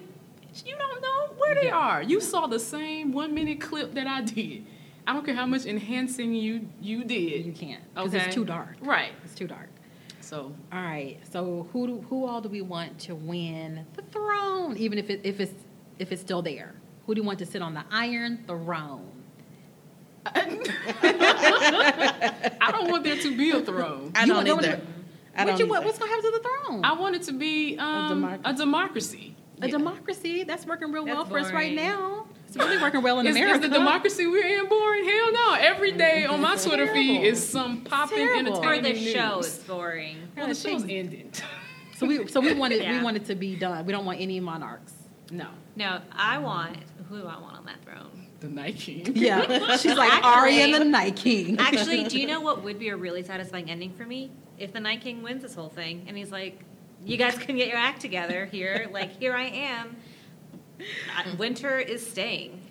[0.66, 1.78] you don't know where they Yeah.
[1.78, 2.04] are.
[2.04, 4.66] You saw the same one minute clip that I did.
[5.08, 7.46] I don't care how much enhancing you you did.
[7.46, 8.26] You can't because Okay.
[8.26, 8.76] it's too dark.
[8.82, 9.12] Right.
[9.24, 9.70] It's too dark.
[10.22, 11.18] So All right.
[11.32, 14.76] So who do, who all do we want to win the throne?
[14.78, 15.54] Even if it, if it's
[16.00, 16.74] if it's still there,
[17.06, 19.12] who do you want to sit on the Iron Throne?
[20.26, 20.42] I
[22.72, 24.12] don't want there to be a throne.
[24.16, 24.82] I don't don't- either.
[25.38, 26.86] I don't you, what, what's gonna happen to the throne?
[26.86, 28.42] I want it to be um, democracy.
[28.46, 29.36] a democracy.
[29.62, 32.26] a democracy that's working real well That's for us right now.
[32.48, 35.04] It's really working well in Is, is the democracy we're in boring?
[35.04, 35.56] Hell no.
[35.60, 38.62] Every day on my It's Twitter feed is some popping terrible.
[38.62, 39.48] for entertaining the show, news.
[39.48, 40.18] it's boring.
[40.38, 41.42] Well, the show's ended.
[41.98, 43.04] So we so we wanted we Yeah.
[43.04, 43.86] wanted to be done.
[43.86, 44.94] We don't want any monarchs.
[45.32, 46.78] no, No, I want
[47.10, 48.26] who do I want on that throne?
[48.40, 49.12] the Night King.
[49.16, 51.58] Yeah, she's like Actually- Arya and the Night King.
[51.60, 54.32] Actually, do you know what would be a really satisfying ending for me?
[54.58, 56.60] If the Night King wins this whole thing and he's like,
[57.04, 58.90] "You guys can get your act together here.
[58.92, 59.98] Like here I am."
[61.38, 62.62] Winter is staying.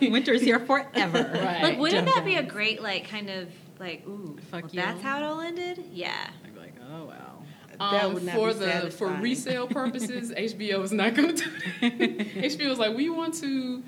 [0.00, 1.30] Winter's here forever.
[1.32, 1.62] Right.
[1.62, 4.36] Like, wouldn't Dum that be a great like kind of like ooh?
[4.50, 4.80] Fuck well, you.
[4.80, 5.84] That's how it all ended.
[5.92, 6.30] Yeah.
[6.44, 7.37] I'd be like, oh wow.
[7.78, 11.44] That Um, would not for be the for resale purposes, HBO is not going to
[11.44, 11.92] do that.
[11.98, 13.82] HBO is like, we want to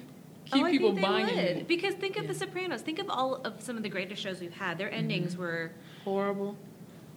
[0.45, 1.57] keep oh, I people think they buying would.
[1.59, 1.65] you.
[1.67, 2.29] Because think of Yeah.
[2.33, 2.83] The Sopranos.
[2.83, 4.79] Think of all of some of the greatest shows we've had.
[4.79, 5.73] Their endings were
[6.05, 6.57] Horrible,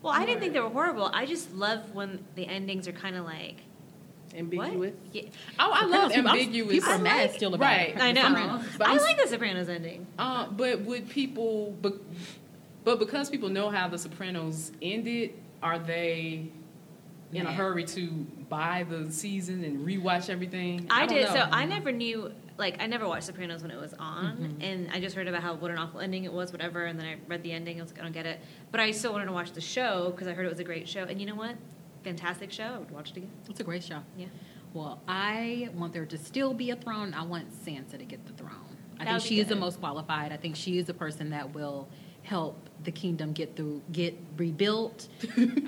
[0.02, 0.14] well.
[0.14, 1.10] I didn't think they were horrible.
[1.14, 3.58] I just love when the endings are kind of like
[4.36, 4.94] ambiguous.
[5.12, 5.24] Yeah.
[5.60, 6.72] Oh, I love ambiguous.
[6.74, 7.90] People are I mad like- still about Right.
[7.96, 8.02] it.
[8.02, 8.62] I know.
[8.80, 10.08] But I like The Sopranos ending.
[10.18, 11.94] Uh, but would people, but,
[12.84, 16.50] but because people know how The Sopranos ended, are they
[17.36, 18.08] in a hurry to
[18.50, 20.88] buy the season and rewatch everything?
[20.90, 21.26] I, don't did.
[21.28, 21.34] know.
[21.34, 22.32] So I never knew.
[22.58, 24.62] Like I never watched Sopranos when it was on, Mm-hmm.
[24.62, 26.86] and I just heard about how what an awful ending it was, whatever.
[26.86, 27.80] And then I read the ending.
[27.80, 28.40] I was like, I don't get it.
[28.72, 30.88] But I still wanted to watch the show because I heard it was a great
[30.88, 31.04] show.
[31.04, 31.56] And you know what?
[32.04, 32.64] Fantastic show.
[32.76, 33.32] I would watch it again.
[33.50, 34.00] It's a great show.
[34.18, 34.28] Yeah.
[34.74, 37.14] Well, I want there to still be a throne.
[37.16, 38.52] I want Sansa to get the throne.
[39.00, 40.32] I That think she is the most qualified.
[40.32, 41.88] I think she is the person that will
[42.24, 45.08] help the kingdom get through get rebuilt.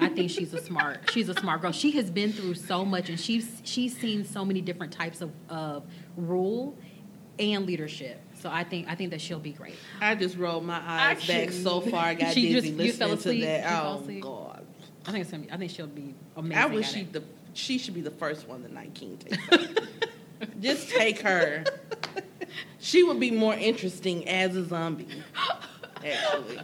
[0.02, 1.72] I think she's a smart she's a smart girl.
[1.72, 5.32] She has been through so much and she's she's seen so many different types of,
[5.50, 5.84] of
[6.18, 6.78] rule
[7.40, 8.20] and leadership.
[8.42, 9.76] So I think I think that she'll be great.
[10.02, 11.64] I just rolled my eyes I back couldn't.
[11.64, 12.04] so far.
[12.06, 13.64] I got She dizzy just- you fell listening to asleep?
[13.64, 13.84] that.
[13.84, 14.20] Oh?
[14.52, 14.66] God!
[15.08, 16.58] I think it's gonna be, I think she'll be amazing.
[16.58, 17.14] I wish she it.
[17.14, 19.38] the she should be the first one the Night King takes.
[19.52, 19.88] over.
[20.60, 21.64] just take her.
[22.80, 25.08] She would be more interesting as a zombie.
[26.06, 26.60] Actually,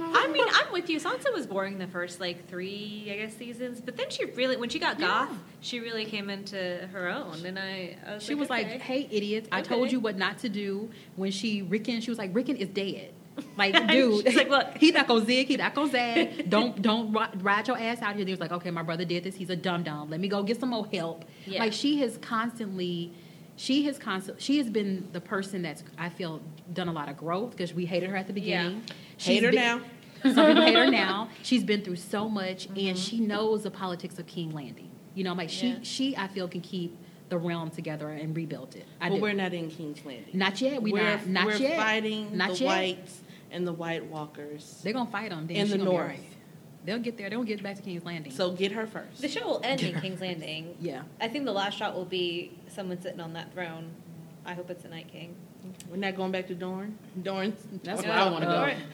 [0.00, 0.98] I mean, I'm with you.
[0.98, 4.68] Sansa was boring the first like three, I guess, seasons, but then she really, when
[4.68, 5.06] she got Yeah.
[5.28, 7.44] goth, she really came into her own.
[7.46, 8.72] And I, I was She like, was okay.
[8.72, 9.48] like, "Hey, idiots!
[9.52, 12.68] I told you what not to do." When she Rickon, she was like, "Rickon is
[12.68, 13.12] dead."
[13.56, 16.48] Like, dude, She's like, "Look." he not gonna zig, he not gonna zag.
[16.50, 18.24] Don't don't ri- ride your ass out here.
[18.24, 19.34] He was like, "Okay, my brother did this.
[19.34, 20.10] He's a dumb dumb.
[20.10, 21.60] Let me go get some more help." Yeah.
[21.60, 23.12] Like she has constantly,
[23.60, 26.40] she has constant, she has been the person that's I feel
[26.72, 28.82] done a lot of growth because we hated her at the beginning.
[29.18, 29.80] She's hate her been- now.
[30.22, 31.28] Some people hate her now.
[31.42, 32.94] She's been through so much, and Mm-hmm.
[32.96, 34.90] she knows the politics of King Landing.
[35.14, 35.78] You know, like she Yeah.
[35.82, 36.96] she I feel can keep
[37.28, 38.86] the realm together and rebuild it.
[39.00, 39.20] I But do.
[39.20, 40.30] we're not in King's Landing.
[40.32, 40.82] Not yet.
[40.82, 41.26] We we're not.
[41.26, 41.76] Not we're yet.
[41.76, 42.66] fighting Not the yet.
[42.66, 43.20] whites
[43.50, 45.46] and the White Walkers They're gonna fight them.
[45.46, 46.00] Then in the north.
[46.02, 46.20] alright.
[46.84, 47.28] They'll get there.
[47.30, 48.32] They'll get back to King's Landing.
[48.32, 49.20] So get her first.
[49.20, 50.76] the show will end in King's Landing.
[50.80, 51.02] yeah.
[51.20, 53.90] I think the last shot will be someone sitting on that throne.
[54.46, 55.34] I hope it's the Night King.
[55.90, 56.96] We're not going back to Dorne.
[57.22, 57.54] Dorne.
[57.84, 58.46] That's where I want to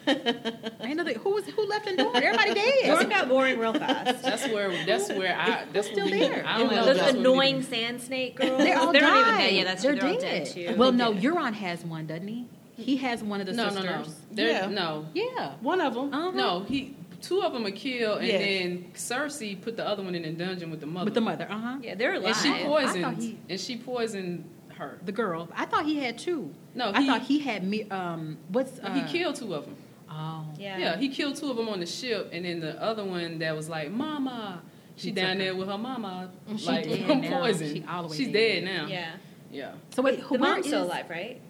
[0.05, 0.13] go.
[0.13, 1.15] Dorne- Ain't nothing.
[1.21, 2.17] Who was who left in Dorne?
[2.17, 2.55] Everybody
[2.87, 3.11] Dorne dead.
[3.11, 4.23] got boring real fast.
[4.25, 4.71] That's where.
[4.85, 5.65] That's where I.
[5.73, 6.45] That's still we, there.
[6.45, 6.85] I don't know.
[6.87, 8.59] Those that's annoying sand snake girls.
[8.59, 9.11] They're all They're died.
[9.11, 9.55] not even dead.
[9.55, 9.95] Yeah, that's they're.
[9.95, 10.45] They're all dead.
[10.53, 10.75] dead too.
[10.77, 11.23] Well, no, dead.
[11.23, 12.47] Euron has one, doesn't he?
[12.77, 13.85] He has one of the to- no, sisters.
[13.85, 14.05] no, no.
[14.33, 14.67] They're, Yeah.
[14.67, 15.53] No, Yeah.
[15.61, 16.13] One of them.
[16.13, 16.31] Uh-huh.
[16.33, 16.65] no.
[16.65, 16.96] He.
[17.21, 18.41] Two of them are killed, and Yes.
[18.43, 21.07] then Cersei put the other one in a dungeon with the mother.
[21.07, 21.47] With the mother.
[21.51, 21.77] Uh huh.
[21.83, 22.37] Yeah, they're alive.
[22.45, 22.95] and alive.
[22.95, 23.23] she poisoned.
[23.23, 24.99] he- And she poisoned her.
[25.05, 25.49] The girl.
[25.57, 26.53] I thought he had two.
[26.75, 27.85] No, I thought he had me.
[27.91, 29.77] Um, what's uh, he killed two of them.
[30.11, 30.45] Oh.
[30.59, 30.79] yeah.
[30.79, 33.57] Yeah, he killed two of them on the ship, and then the other one that
[33.57, 34.63] was like, "Mama,"
[34.97, 35.59] she He down there her.
[35.59, 37.41] with her mama, She like dead now.
[37.41, 37.71] poisoned.
[37.77, 38.33] She all the way She's dead.
[38.33, 38.87] dead now.
[38.87, 39.11] Yeah.
[39.51, 39.73] Yeah.
[39.95, 41.41] So wait, who The where mom's still alive, right?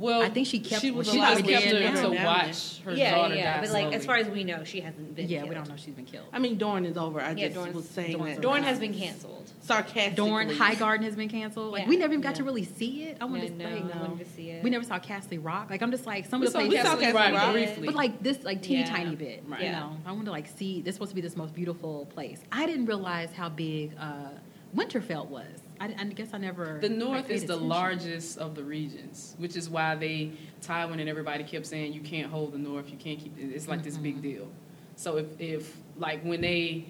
[0.00, 0.80] Well, I think she kept.
[0.80, 3.54] she was she just when kept she her went to watch her yeah, daughter yeah.
[3.56, 3.96] die But like, slowly.
[3.96, 5.28] as far as we know, she hasn't been.
[5.28, 5.48] Yeah, killed.
[5.50, 6.26] we don't know if she's been killed.
[6.32, 7.20] I mean, Dorne is over.
[7.20, 8.42] I Yeah, just Dorne's- was saying Dorne's that.
[8.42, 9.50] Dorne has been canceled.
[9.62, 10.16] sarcastically.
[10.16, 11.72] Dorne High Garden has been canceled.
[11.72, 12.34] Like we never even got Yeah.
[12.36, 13.18] to really see it.
[13.20, 14.62] I want Yeah, to no, like, I wanted to see it.
[14.64, 15.68] We never saw Castle Rock.
[15.70, 16.86] Like I'm just like some we of the saw, we places.
[16.90, 17.52] saw Castle Castle Rock Rock.
[17.52, 17.86] briefly.
[17.86, 18.86] But like this, like teeny Yeah.
[18.96, 19.42] tiny bit.
[19.46, 19.62] Right.
[19.64, 20.80] You know, I want to like see.
[20.80, 22.40] This supposed to be this most beautiful place.
[22.50, 24.30] I didn't realize how big uh,
[24.74, 25.44] Winterfell was.
[25.80, 26.78] I, I guess I never.
[26.80, 27.68] The North is the attention.
[27.68, 32.30] largest of the regions, which is why they Tywin and everybody kept saying you can't
[32.30, 33.44] hold the North, you can't keep it.
[33.54, 34.02] It's like this Mm-hmm.
[34.02, 34.48] big deal.
[34.96, 36.84] So if, if like when they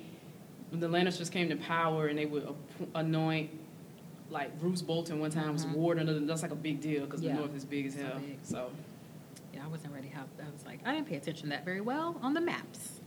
[0.71, 2.53] when the Lannisters came to power and they would
[2.95, 3.51] anoint
[4.29, 5.73] like Roose Bolton one time was Mhm.
[5.75, 7.33] warden, of the- that's like a big deal because Yeah.
[7.35, 8.19] the North is big as So hell.
[8.21, 8.39] big.
[8.43, 8.71] So
[9.55, 10.09] Yeah, I wasn't ready.
[10.09, 13.01] How I was like, I didn't pay attention to that very well on the maps.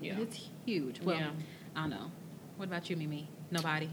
[0.00, 1.00] yeah, It's huge.
[1.02, 1.30] Well, yeah.
[1.76, 2.10] I don't know.
[2.56, 3.28] What about you, Mimi?
[3.50, 3.88] Nobody.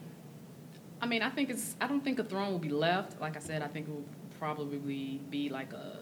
[1.01, 1.75] I mean, I think it's.
[1.81, 3.19] I don't think a throne will be left.
[3.19, 4.05] Like I said, I think it will
[4.39, 5.97] probably be like a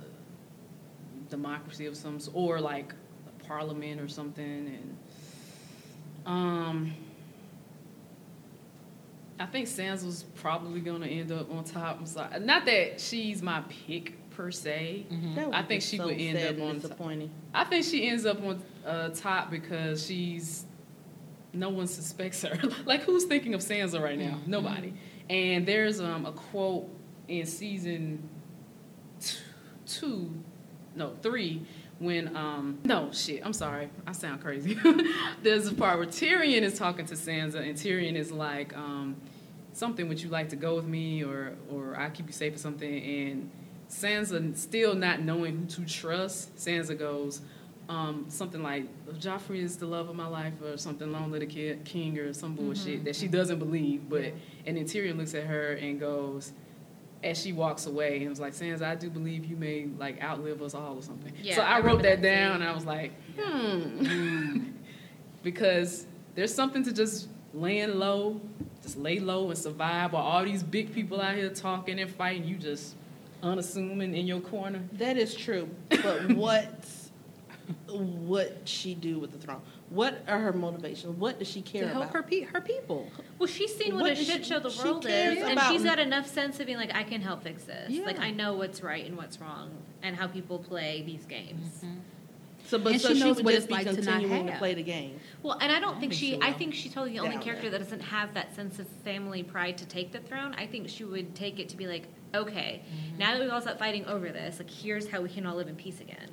[1.30, 2.94] democracy of some sort, or like
[3.28, 4.46] a parliament or something.
[4.68, 4.98] And
[6.26, 6.94] um,
[9.40, 12.00] I think Sansa's probably going to end up on top.
[12.00, 15.06] I'm sorry, not that she's my pick per se.
[15.36, 16.82] That would I be think she so would end sad up and on top.
[16.82, 17.32] disappointing.
[17.54, 20.66] I think she ends up on uh, top because she's
[21.54, 22.58] no one suspects her.
[22.86, 24.36] like who's thinking of Sansa right now?
[24.36, 24.52] Mm-hmm.
[24.52, 24.94] Nobody.
[25.30, 26.90] And there's um, a quote
[27.28, 28.28] in season
[29.86, 30.32] two,
[30.96, 31.66] no three,
[32.00, 33.46] when um no shit.
[33.46, 34.78] I'm sorry, I sound crazy.
[35.44, 39.16] there's a part where Tyrion is talking to Sansa, and Tyrion is like um,
[39.74, 40.08] something.
[40.08, 43.04] Would you like to go with me, or or I keep you safe or something?
[43.04, 43.52] And
[43.90, 47.42] Sansa, still not knowing who to trust, Sansa goes
[47.90, 48.86] um, something like
[49.20, 51.12] Joffrey is the love of my life, or something.
[51.12, 54.08] Long live the kid, king, or some bullshit that she doesn't believe.
[54.08, 54.32] But
[54.66, 56.54] and then Tyrion looks at her and goes,
[57.24, 60.62] as she walks away, and was like, Sansa, I do believe you may like outlive
[60.62, 61.34] us all or something.
[61.42, 64.66] Yeah, so I, I wrote that that down, and I was like, hmm,
[65.44, 68.40] because there's something to just laying low,
[68.84, 72.48] just lay low and survive while all these big people out here talking and fighting.
[72.48, 72.96] You just
[73.42, 74.84] unassuming in your corner.
[74.94, 75.70] That is true.
[75.90, 76.86] But what
[77.90, 79.62] would she do with the throne?
[79.90, 81.18] What are her motivations?
[81.18, 82.16] What does she care to help about?
[82.16, 83.10] her pe- her people.
[83.38, 85.60] Well, she's seen what, What a shit she- show the she world cares is, and
[85.70, 87.90] she's got enough sense of being like, I can help fix this.
[87.90, 88.06] Yeah.
[88.06, 89.72] Like, I know what's right and what's wrong,
[90.04, 91.68] and how people play these games.
[91.78, 92.00] Mm-hmm.
[92.66, 94.46] So, but And so she knows would what just it's be like to not continuing
[94.46, 95.20] to play the game.
[95.42, 96.32] Well, and I don't I think think she.
[96.34, 97.80] she I think she's totally the only character there.
[97.80, 100.54] that doesn't have that sense of family pride to take the throne.
[100.56, 102.04] I think she would take it to be like,
[102.36, 103.18] okay, mm-hmm.
[103.18, 105.68] now that we've all stopped fighting over this, like here's how we can all live
[105.68, 106.30] in peace again.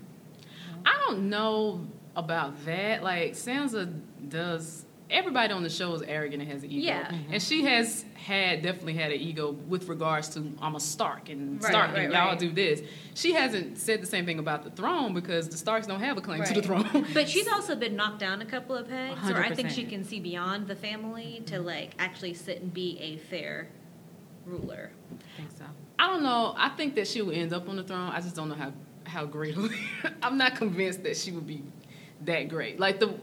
[0.84, 3.02] I don't know about that.
[3.02, 4.84] Like Sansa does.
[5.08, 7.14] Everybody on the show is arrogant and has an ego, Yeah.
[7.30, 11.62] and she has had definitely had an ego with regards to I'm a Stark and
[11.62, 12.38] Right, Stark right, and y'all right.
[12.38, 12.82] do this.
[13.14, 16.20] She hasn't said the same thing about the throne because the Starks don't have a
[16.20, 17.06] claim to the throne.
[17.14, 20.02] But she's also been knocked down a couple of pegs, or I think she can
[20.02, 21.66] see beyond the family to mm-hmm.
[21.66, 23.68] like actually sit and be a fair
[24.44, 24.90] ruler.
[25.12, 25.64] I think so.
[26.00, 26.54] I don't know.
[26.56, 28.10] I think that she will end up on the throne.
[28.10, 28.72] I just don't know how
[29.06, 29.56] how great.
[30.22, 31.62] I'm not convinced that she would be
[32.24, 32.78] that great.
[32.80, 33.14] Like the.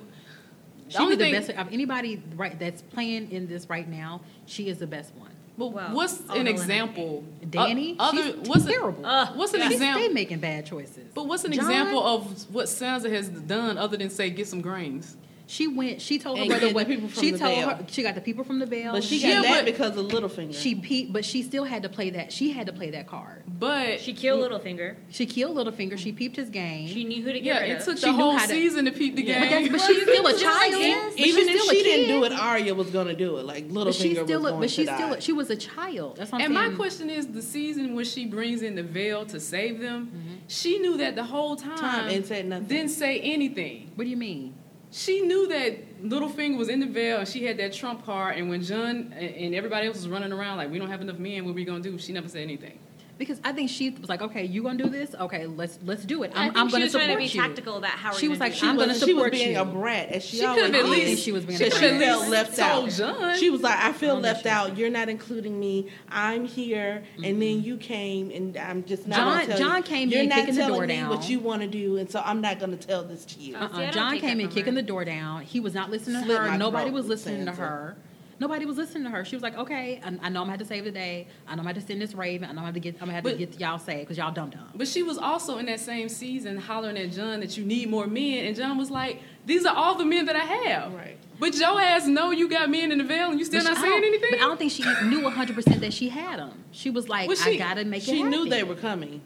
[0.89, 4.21] She only be the thing- best of anybody right that's playing in this right now.
[4.45, 5.29] She is the best one.
[5.57, 7.23] But Well, what's although an in- example?
[7.45, 9.05] Dany, o- other she's what's a- terrible.
[9.05, 10.03] Ugh, what's an She's example?
[10.03, 11.05] stay making bad choices.
[11.13, 14.61] But what's an Jon, example of what Sansa has done other than say get some
[14.61, 15.15] grains?
[15.45, 16.01] She went.
[16.01, 17.69] She told her And brother what the people from she the told Vale.
[17.69, 17.85] her.
[17.89, 18.93] She got the people from the Vale.
[18.93, 20.55] But she Yeah, got that but- because of Littlefinger.
[20.55, 22.31] she peeped, but she still had to play that.
[22.31, 23.43] She had to play that card.
[23.59, 24.95] But She killed Littlefinger.
[25.11, 25.97] She killed Littlefinger.
[25.97, 26.87] She peeped his game.
[26.87, 28.85] She knew who to get yeah, rid it took She the whole how to- season
[28.85, 29.41] to peep the Yeah.
[29.41, 29.71] but, game.
[29.71, 30.71] that's, but she's still a Well, child.
[30.81, 31.13] yes.
[31.17, 33.45] Even if she didn't do it, Arya was going to do it.
[33.45, 34.41] Like But she's Littlefinger still.
[34.41, 34.95] was A, going but to she's die.
[34.95, 35.19] still.
[35.19, 36.15] She was a child.
[36.17, 39.25] That's what I'm and my question is, the season when she brings in the Vale
[39.25, 40.35] to save them, mm-hmm.
[40.47, 42.67] she knew that the whole time, Time and said nothing.
[42.67, 43.91] Didn't say anything.
[43.95, 44.53] What do you mean?
[44.93, 48.37] She knew that Littlefinger was in the Vale and she had that trump card.
[48.37, 51.17] And when Jon and and everybody else was running around like, we don't have enough
[51.17, 51.97] men, what are we gonna do?
[51.97, 52.77] She never said anything.
[53.15, 55.13] Because I think she was like, okay, you gonna do this?
[55.13, 56.31] Okay, let's let's do it.
[56.35, 57.41] I I'm, think I'm she gonna was support trying to be you.
[57.41, 58.81] tactical about how She was like, do I'm this.
[58.81, 59.61] gonna was, she was support being you.
[59.61, 61.71] a brat, as she, She always could've at least- think she was being She a
[61.71, 62.01] she brat.
[62.01, 62.91] felt left Told out.
[62.91, 63.37] Jon.
[63.37, 64.77] She was like, I feel don't left out.
[64.77, 65.89] You're not including me.
[66.09, 67.67] I'm here, and then mm-hmm.
[67.67, 69.15] you came, and I'm just not.
[69.15, 69.83] Jon- tell Jon you.
[69.83, 71.09] came You're in not kicking the door me down.
[71.09, 73.55] what you want to do, and so I'm not going to tell this to you.
[73.55, 73.77] Uh-uh.
[73.91, 75.43] See, Jon came in kicking the door down.
[75.43, 76.57] He was not listening to her.
[76.57, 77.95] Nobody was listening to her.
[78.43, 79.23] Nobody was listening to her.
[79.23, 81.27] She was like, "Okay, I, I know I'm gonna have to save the day.
[81.47, 82.43] I know I'm gonna have to send this raven.
[82.43, 82.95] I know I'm gonna have to get.
[82.95, 85.59] I'm gonna have to get y'all saved because y'all dumb dumb." But she was also
[85.59, 88.91] in that same season hollering at Jon that you need more men, and Jon was
[88.91, 91.17] like, "These are all the men that I have." Right.
[91.39, 93.77] But your ass know you got men in the Vale, and you still But not
[93.77, 94.29] she- saying anything.
[94.31, 96.51] But I don't think she knew 100 percent that she had them.
[96.71, 99.21] She was like, Well, "I gotta make it." She knew they were coming.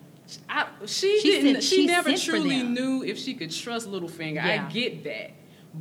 [0.49, 1.51] I, she, She didn't.
[1.53, 4.35] sent- she, she never truly knew if she could trust Littlefinger.
[4.35, 4.67] Yeah.
[4.67, 5.31] I get that,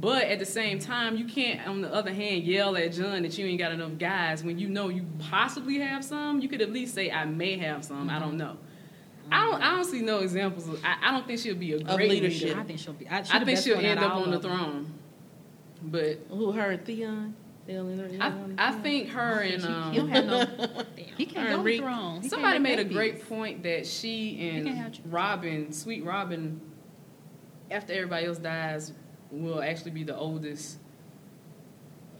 [0.00, 1.66] but at the same time, you can't.
[1.66, 4.68] On the other hand, yell at Jon that you ain't got enough guys when you
[4.68, 6.40] know you possibly have some.
[6.40, 8.10] You could at least say, "I may have some.
[8.10, 8.56] I don't know."
[9.30, 9.62] I don't.
[9.62, 10.68] I don't see no examples.
[10.68, 12.48] Of, I, I don't think she'll be a great leadership.
[12.48, 12.60] leader.
[12.60, 13.08] I think she'll be.
[13.08, 14.92] I, I think she'll end up on the throne.
[15.82, 17.34] But Who her and Theon?
[17.66, 20.84] They only learned I, I think her and um, He don't have no.
[21.16, 21.80] He can't go Rick.
[21.80, 22.22] throne.
[22.22, 25.00] He Somebody made make a great point that she and.
[25.06, 26.60] Robin, sweet Robin,
[27.70, 28.92] after everybody else dies,
[29.30, 30.78] will actually be the oldest.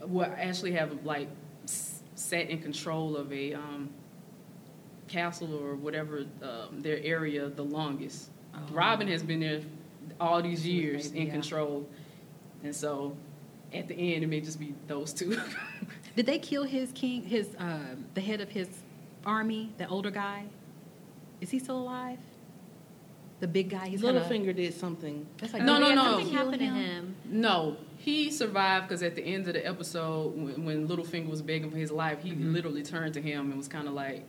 [0.00, 1.28] Will actually have like
[2.14, 3.90] set in control of a um,
[5.08, 8.30] castle or whatever um, their area the longest.
[8.54, 8.58] Oh.
[8.72, 9.60] Robin has been there
[10.20, 11.32] all these years in yeah.
[11.32, 11.88] control,
[12.62, 13.16] and so
[13.72, 15.38] at the end it may just be those two.
[16.16, 17.22] Did they kill his king?
[17.22, 18.68] His um, the head of his
[19.24, 20.44] army, the older guy.
[21.40, 22.18] Is he still alive?
[23.40, 23.88] The big guy.
[23.88, 25.26] He's kinda- Littlefinger did something.
[25.38, 26.12] That's like No, no, no.
[26.18, 27.14] Something happened to him.
[27.26, 31.70] No, he survived because at the end of the episode, when, when Littlefinger was begging
[31.70, 32.52] for his life, he Mhm.
[32.54, 34.24] literally turned to him and was kind of like,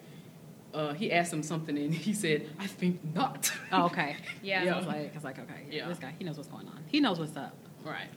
[0.73, 4.17] uh, he asked him something and he said, "I think not." Oh, okay.
[4.43, 4.63] Yeah.
[4.65, 5.87] So I was like, I was like, okay, Yeah.
[5.87, 6.79] this guy, he knows what's going on.
[6.87, 7.55] He knows what's up.
[7.85, 8.09] right.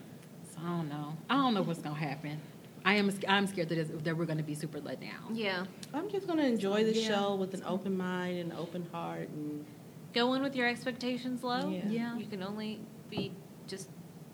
[0.53, 1.15] So I don't know.
[1.29, 2.37] I don't know what's gonna happen.
[2.83, 3.09] I am.
[3.29, 5.33] I'm scared that, that we're gonna be super let down.
[5.35, 5.65] Yeah.
[5.93, 7.07] I'm just gonna enjoy the Yeah.
[7.07, 9.63] show with an open mind and an open heart, and
[10.13, 11.69] Go in with your expectations low.
[11.69, 11.87] Yeah.
[11.87, 12.17] Yeah.
[12.17, 13.31] You can only be
[13.67, 13.89] just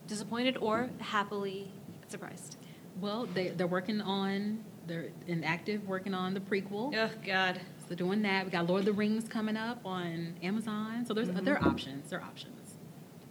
[0.07, 1.71] disappointed or happily
[2.07, 2.57] surprised.
[2.99, 4.63] Well, they they're working on.
[4.87, 6.95] They're in active working on the prequel.
[6.95, 7.59] Oh God.
[7.87, 8.45] So doing that.
[8.45, 11.05] We got Lord of the Rings coming up on Amazon.
[11.05, 11.67] So there's there are mm-hmm.
[11.67, 12.09] options.
[12.09, 12.75] There are options.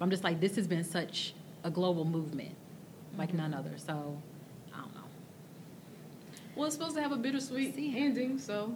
[0.01, 1.35] I'm just like this has been such
[1.65, 2.55] a global movement,
[3.17, 3.61] like none mm-hmm.
[3.61, 3.79] other.
[3.79, 4.21] So
[4.75, 5.01] I don't know.
[6.55, 8.75] Well, it's supposed to have a bittersweet ending, so.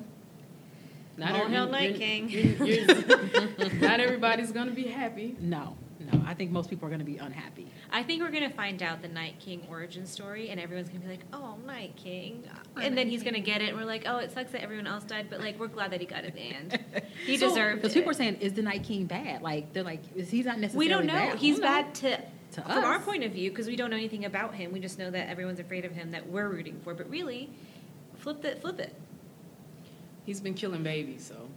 [1.20, 2.28] All every- hail Night you're- King.
[2.30, 5.36] you're- you're- not everybody's gonna be happy.
[5.40, 6.22] No, no.
[6.26, 7.66] I think most people are going to be unhappy.
[7.92, 11.08] I think we're gonna find out the Night King origin story, and everyone's gonna be
[11.10, 12.44] like, "Oh, Night King,"
[12.76, 13.32] Our and then he's King.
[13.32, 15.58] gonna get it, and we're like, "Oh, it sucks that everyone else died, but like,
[15.58, 16.78] we're glad that he got it at the end.
[17.26, 19.42] He So- deserved Because people are saying, is the Night King bad?
[19.42, 21.12] Like they're like, is he's not necessarily we don't know.
[21.12, 21.38] Bad.
[21.38, 21.68] He's don't know.
[21.82, 22.16] bad to,
[22.52, 24.72] To from our point of view because we don't know anything about him.
[24.72, 26.94] We just know that everyone's afraid of him, that we're rooting for.
[26.94, 27.50] But really,
[28.18, 28.94] flip it, flip it.
[30.30, 31.48] He's been killing babies, so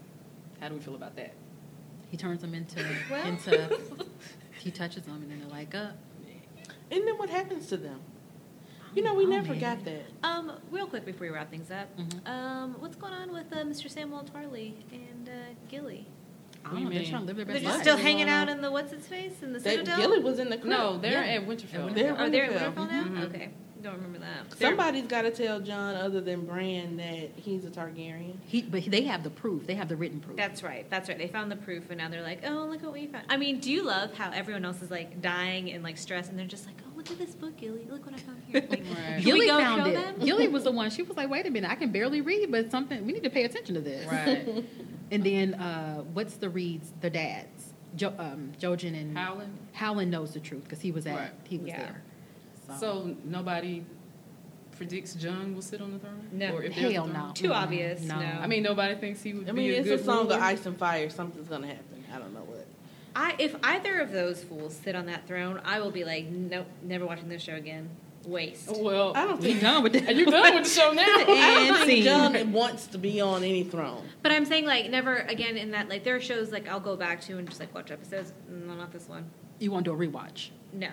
[0.60, 1.34] how do we feel about that?
[2.10, 3.24] He turns them into Well.
[3.28, 3.80] into.
[4.64, 5.92] he touches them and then they're like, uh.
[6.90, 8.00] and then what happens to them?
[8.96, 9.60] You know, we Oh, never man.
[9.60, 10.06] got that.
[10.24, 12.28] Um, real quick before we wrap things up, Mhm.
[12.28, 13.88] um, what's going on with uh, Mr.
[13.92, 15.32] Samuel Tarly and uh,
[15.70, 16.08] Gilly?
[16.66, 16.90] I What do don't know.
[17.00, 17.84] They're trying to live their best They're just life.
[17.84, 19.98] still hanging out in the what's his face in the That Citadel.
[19.98, 20.66] Gilly was in the crypt.
[20.66, 21.34] No, they're Yeah.
[21.42, 21.94] at Winterfell.
[21.94, 22.74] They're- oh, they're at Winterfell.
[22.74, 23.04] Winterfell now.
[23.04, 23.24] Mhm.
[23.26, 23.50] Okay,
[23.84, 24.58] don't remember that.
[24.58, 28.38] Somebody's got to tell Jon, other than Bran, that he's a Targaryen.
[28.46, 29.68] He, but they have the proof.
[29.68, 30.38] They have the written proof.
[30.38, 30.90] That's right.
[30.90, 31.18] That's right.
[31.18, 33.60] They found the proof, and now they're like, "Oh, look what we found." I mean,
[33.60, 36.66] do you love how everyone else is like dying and like stressed, and they're just
[36.66, 37.86] like, "Oh, look at this book, Gilly.
[37.90, 39.22] Look what I found here." Like, Right.
[39.24, 39.94] Gilly we go found show it.
[39.94, 40.26] them?
[40.26, 40.90] Gilly was the one.
[40.90, 43.06] She was like, "Wait a minute, I can barely read, but something.
[43.06, 44.66] We need to pay attention to this." Right.
[45.12, 46.92] And then, uh, what's the Reeds?
[47.02, 49.56] The dads, jo- um, Jojen and Howland.
[49.74, 51.32] Howland knows the truth because he was at Right.
[51.44, 51.78] he was Yeah.
[51.84, 52.02] there.
[52.80, 53.84] So nobody
[54.78, 56.28] predicts Jon will sit on the throne?
[56.32, 56.54] No.
[56.56, 57.28] Or if there's a hell throne?
[57.28, 58.16] no, Too Mm, obvious, no.
[58.16, 60.36] I mean, nobody thinks he would I be mean, a it's good a song ruler.
[60.38, 61.10] of ice and fire.
[61.10, 62.04] Something's gonna happen.
[62.14, 62.66] I don't know what.
[63.16, 66.66] I if either of those fools sit on that throne, I will be like, "Nope,
[66.82, 67.90] never watching this show again.
[68.26, 69.62] Waste." Well, I don't we think.
[69.62, 70.16] done with that.
[70.16, 71.04] You're you done with the show now?
[71.04, 72.04] I And don't think scene.
[72.06, 74.04] Jon wants to be on any throne.
[74.24, 76.96] But I'm saying like never again in that like there are shows like I'll go
[76.96, 78.34] back to and just like watch episodes.
[78.50, 79.26] No, not this one.
[79.60, 80.50] You want to do a rewatch?
[80.72, 80.90] No,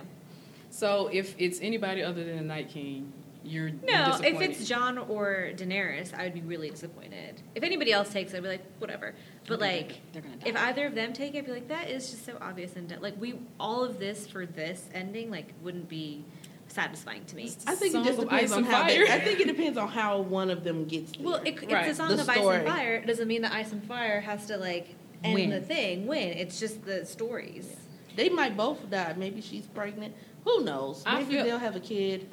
[0.70, 3.12] so if it's anybody other than the Night King,
[3.42, 4.18] you're you're no.
[4.22, 7.40] If it's Jon or Daenerys, I would be really disappointed.
[7.54, 9.14] If anybody else takes it, I'd be like whatever.
[9.46, 11.88] But Okay, like they're gonna if either of them take it, I'd be like that
[11.90, 15.88] is just so obvious and like we all of this for this ending like wouldn't
[15.88, 16.24] be
[16.68, 17.50] satisfying to me.
[17.66, 18.86] I think Song it just depends Ice on how.
[18.86, 21.24] They, I think it depends on how one of them gets there.
[21.26, 21.90] Well, it, it's Right.
[21.90, 22.94] a song The of Ice and Fire.
[22.96, 24.94] It doesn't mean that Ice and Fire has to like
[25.24, 25.50] end Win.
[25.50, 26.28] the thing, win.
[26.28, 27.74] It's just the stories.
[28.16, 29.14] they might both die.
[29.16, 30.14] Maybe she's pregnant.
[30.44, 31.02] Who knows?
[31.06, 32.32] I Maybe feel- they'll have a kid.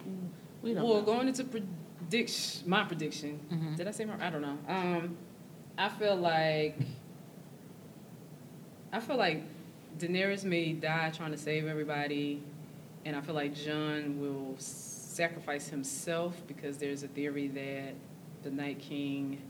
[0.62, 1.02] We don't well, know.
[1.02, 3.40] going into prediction, my prediction.
[3.52, 3.76] Mhm.
[3.78, 4.16] Did I say my?
[4.26, 4.58] I don't know.
[4.68, 5.18] Um,
[5.78, 6.78] I feel like
[8.92, 9.44] I feel like
[10.00, 12.42] Daenerys may die trying to save everybody,
[13.06, 17.94] and I feel like Jon will sacrifice himself because there's a theory that
[18.44, 19.42] the Night King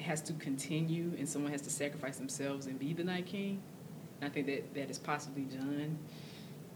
[0.00, 3.60] has to continue, and someone has to sacrifice themselves and be the Night King.
[4.20, 5.98] And I think that that is possibly Jon.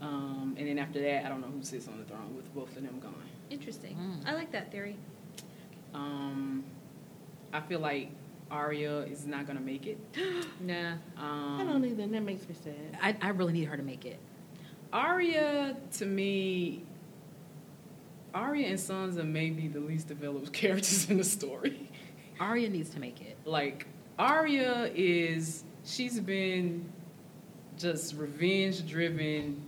[0.01, 2.69] Um, and then after that, I don't know who sits on the throne with both
[2.77, 3.13] of them gone.
[3.49, 3.95] Interesting.
[3.97, 4.29] Mm.
[4.29, 4.95] I like that theory.
[5.93, 6.63] Um,
[7.51, 8.09] I feel like
[8.51, 9.97] Arya is not gonna make it.
[10.61, 10.93] Nah.
[11.17, 11.21] I
[11.61, 12.97] Um, don't either, that makes me sad.
[13.01, 14.19] I, I really need her to make it.
[14.93, 16.83] Arya, to me,
[18.33, 21.89] Arya and Sansa may be the least developed characters in the story.
[22.39, 23.37] Arya needs to make it.
[23.45, 23.87] Like
[24.17, 26.91] Arya is, she's been
[27.77, 29.61] just revenge driven,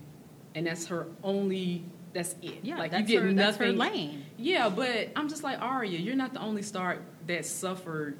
[0.55, 1.83] and that's her only.
[2.13, 2.59] That's it.
[2.63, 3.67] Yeah, like that's you get her, that's nothing.
[3.73, 4.25] her lane.
[4.37, 5.97] Yeah, but I'm just like Arya.
[5.97, 8.17] You're not the only star that suffered.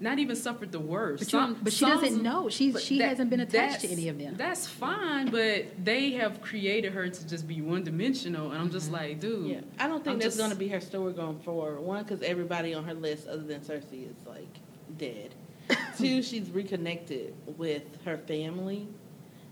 [0.00, 1.22] Not even suffered the worst.
[1.24, 2.48] But, Some- don't- but she doesn't know.
[2.48, 4.36] She's she that- hasn't been attached to any of them.
[4.36, 8.72] That's fine, but they have created her to just be one dimensional, and I'm Mm-hmm.
[8.74, 9.46] just like, dude.
[9.48, 11.80] Yeah, I don't think I'm that's going to be her story going forward.
[11.80, 14.46] One, because everybody on her list other than Cersei is like
[14.96, 15.34] dead.
[15.98, 18.86] Two, she's reconnected with her family,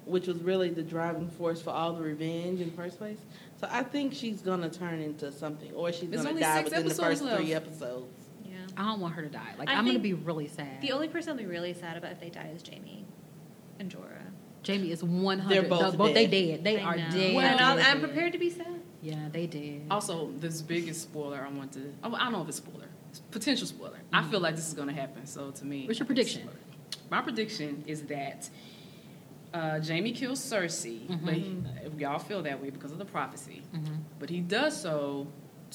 [0.07, 3.19] which was really the driving force for all the revenge in the first place.
[3.61, 6.81] So I think she's going to turn into something, or she's There's gonna die within
[6.85, 8.07] the episodes first three episodes.
[8.45, 8.57] Yeah.
[8.77, 9.55] I don't want her to die.
[9.59, 10.81] Like I I'm gonna be really sad.
[10.81, 13.05] The only person I'll be really sad about if they die is Jaime
[13.79, 14.23] and Jorah.
[14.67, 15.69] Jaime is one They're hundred.
[15.69, 16.63] both both they dead.
[16.63, 16.65] dead.
[16.65, 17.11] They I are know.
[17.11, 17.35] dead.
[17.37, 18.81] Well, and I'll, dead, I'm prepared to be sad.
[19.03, 19.83] Yeah, they did.
[19.91, 21.93] Also, this biggest spoiler I want to.
[22.03, 22.89] oh, I don't know if it's spoiler.
[23.11, 23.99] It's potential spoiler.
[24.13, 25.27] I feel like this is going to happen.
[25.27, 26.49] So to me, What's your I think it's prediction?
[27.11, 28.49] My prediction is that
[29.57, 33.63] uh, Jaime kills Cersei, but he, if y'all feel that way because of the prophecy.
[33.75, 33.99] Mhm.
[34.19, 35.27] But he does so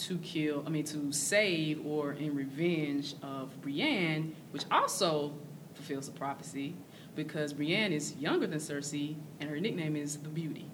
[0.07, 0.63] to kill.
[0.65, 5.33] I mean, to save or in revenge of Brienne, which also
[5.73, 6.75] fulfills the prophecy
[7.15, 10.67] because Brienne is younger than Cersei, and her nickname is the Beauty.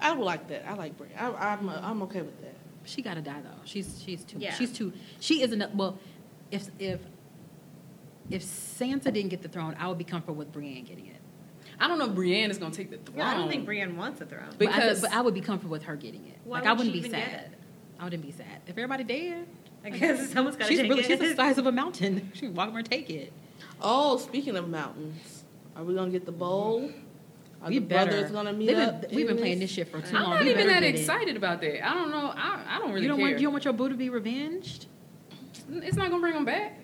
[0.00, 0.66] I would like that.
[0.68, 1.08] I like Brie.
[1.18, 2.54] I, I'm, I'm okay with that.
[2.84, 3.60] She gotta die though.
[3.64, 4.38] She's she's too.
[4.38, 4.54] Yeah.
[4.54, 4.92] She's too.
[5.20, 5.74] She isn't.
[5.74, 5.98] Well,
[6.50, 7.00] if if
[8.30, 11.17] if Sansa didn't get the throne, I would be comfortable with Brienne getting it.
[11.80, 13.18] I don't know if Brienne is going to take the throne.
[13.18, 14.42] Yeah, I don't think Brienne wants a throne.
[14.58, 16.38] But I, Because- but I would be comfortable with her getting it.
[16.44, 17.40] Why like I would wouldn't she be even get sad.
[17.40, 17.50] it?
[18.00, 19.46] I wouldn't be sad if everybody dead.
[19.84, 21.06] I guess someone's got to She's take really it.
[21.06, 22.30] she's the size of a mountain.
[22.34, 23.32] She can walk over and take it.
[23.80, 25.44] Oh, speaking of mountains,
[25.76, 26.90] are we going to get the bowl?
[27.62, 28.10] Are we the better.
[28.10, 29.04] brothers going to meet been- up?
[29.12, 30.24] We've been in playing this shit for too long.
[30.24, 30.98] I'm not We even that get it.
[31.00, 31.88] excited about that.
[31.88, 32.32] I don't know.
[32.36, 33.26] I, I don't really You don't care.
[33.28, 34.86] want you don't want your boo to be revenged.
[35.70, 36.78] it's not gonna bring him back.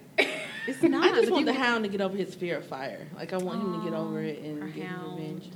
[0.67, 1.05] It's not.
[1.05, 3.07] I just want you- the hound to get over his fear of fire.
[3.17, 5.19] Like I want him to get over it and get hound.
[5.19, 5.51] revenge.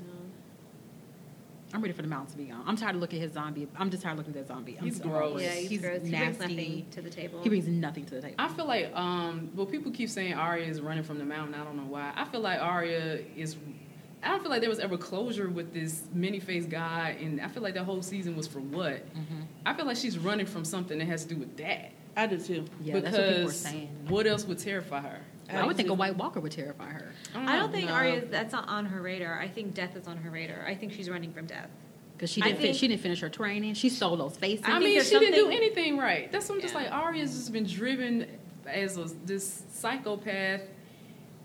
[1.74, 2.62] I'm ready for the mountain to be gone.
[2.66, 3.68] I'm tired of looking at his zombie.
[3.76, 4.78] I'm just tired of looking at that zombie.
[4.78, 5.32] I'm He's so gross.
[5.32, 5.40] over.
[5.42, 6.02] Yeah, he's, gross.
[6.02, 6.54] He brings nasty.
[6.56, 7.42] nothing to the table.
[7.42, 8.34] He brings nothing to the table.
[8.38, 11.54] I feel like um well people keep saying Arya is running from the mountain.
[11.54, 12.11] I don't know why.
[12.16, 13.56] I feel like Arya is
[14.22, 17.48] I don't feel like there was ever closure with this many faced guy and I
[17.48, 19.06] feel like that whole season was for what?
[19.14, 19.44] Mhm.
[19.66, 21.90] I feel like she's running from something that has to do with that.
[22.19, 22.64] I do too.
[22.83, 23.89] Yeah, because that's what people are saying.
[24.09, 25.21] what else would terrify her?
[25.51, 27.95] I would think a White Walker would terrify her I don't think No.
[27.95, 28.27] Arya.
[28.27, 29.41] That's not on her radar.
[29.41, 30.66] I think death is on her radar.
[30.66, 31.71] I think she's running from death.
[32.16, 32.57] because she didn't.
[32.57, 33.73] Fin- think- she didn't finish her training.
[33.75, 34.64] She stole those faces.
[34.66, 36.31] I think mean, she didn't do anything right.
[36.33, 36.81] That's what I'm just Yeah.
[36.81, 36.93] like.
[36.93, 38.27] Arya's just been driven
[38.66, 40.62] as a, this psychopath,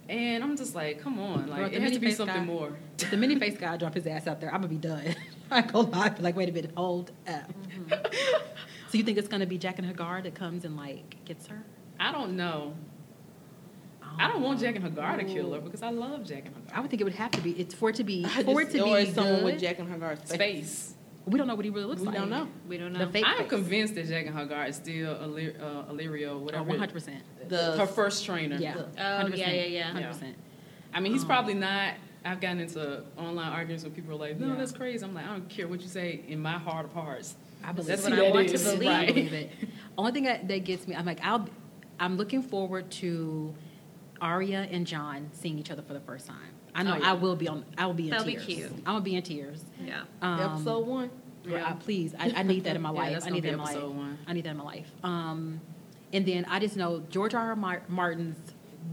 [0.09, 2.73] and I'm just like, come on, like the it has to be something guy- more.
[2.99, 5.15] if the mini face guy drop his ass out there, I'm gonna be done.
[5.51, 6.01] I go gonna.
[6.05, 7.53] I feel like, wait a minute, hold up.
[7.53, 8.35] Mm-hmm.
[8.93, 11.63] so you think it's gonna be Jaqen H'ghar that comes and like gets her?
[11.99, 12.75] I don't know.
[14.19, 16.73] I don't want Jaqen H'ghar to kill her because I love Jaqen H'ghar.
[16.75, 17.51] I would think it would have to be.
[17.59, 18.23] It's for it to be.
[18.23, 19.43] I For it to or be someone good.
[19.45, 20.29] with Jaqen H'ghar's face.
[20.35, 20.93] Space.
[21.25, 22.13] We don't know what he really looks We like.
[22.15, 22.47] We don't know.
[22.67, 23.09] We don't The know.
[23.11, 23.49] fake I'm face.
[23.49, 26.65] convinced that Jaqen H'ghar is still Illyrio, uh, Illyrio whatever.
[26.65, 27.23] One hundred percent.
[27.49, 28.57] The her first trainer.
[28.57, 28.75] Yeah.
[28.75, 29.91] The- Oh, yeah, yeah, yeah.
[29.91, 30.35] Hundred percent.
[30.93, 31.95] I mean, he's Um, probably not.
[32.23, 34.55] I've gotten into online arguments where people are like, "No, Yeah.
[34.55, 36.21] that's crazy." I'm like, I don't care what you say.
[36.27, 38.09] In my heart of hearts, I believe That's it.
[38.11, 38.63] what I want to is.
[38.63, 38.89] believe.
[38.89, 39.51] I believe it.
[39.97, 41.47] Only thing that, that gets me, I'm like, I'll,
[41.99, 43.53] I'm looking forward to
[44.21, 46.37] Arya and Jon seeing each other for the first time.
[46.75, 47.09] I know Oh, yeah.
[47.11, 47.63] I will be on.
[47.77, 48.45] I will be in That'll be tears.
[48.45, 48.71] cute.
[48.79, 49.63] I'm gonna be in tears.
[49.83, 50.01] Yeah.
[50.21, 51.11] Um, episode one.
[51.45, 51.73] yeah, Yeah.
[51.73, 53.13] please, I, I need that in my life.
[53.13, 53.75] that's I need that in my life.
[53.75, 54.17] episode one.
[54.25, 54.91] I need that in my life.
[55.03, 55.61] Um,
[56.11, 57.49] and then I just know George R.
[57.55, 57.81] R.
[57.87, 58.37] Martin's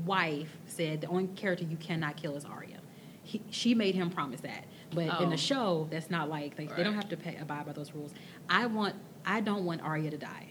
[0.05, 2.77] wife said the only character you cannot kill is Arya.
[3.23, 5.31] He, she made him promise that, but in Oh.
[5.31, 8.13] the show, that's not like they, they don't have to pay, abide by those rules.
[8.49, 10.47] I want, I don't want Arya to die.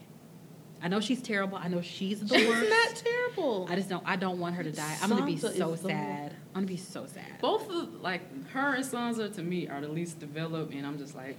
[0.82, 1.58] I know she's terrible.
[1.58, 2.70] I know she's the She's worst.
[2.70, 3.68] not terrible.
[3.70, 4.02] I just don't.
[4.06, 4.96] I don't want her to die.
[5.02, 6.32] I'm gonna be so sad.
[6.32, 7.42] I'm gonna be so sad.
[7.42, 8.22] both of like
[8.52, 11.36] her and Sansa to me are the least developed, and I'm just like,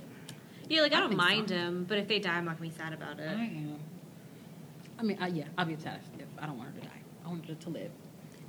[0.68, 1.54] Yeah, like I I don't mind so.
[1.54, 3.28] him, but if they die, I'm not gonna be sad about it.
[3.30, 3.36] I it.
[3.56, 3.76] am.
[4.98, 7.00] I mean, I, yeah, I'll be sad if I don't want her to die.
[7.24, 7.90] I want her to live.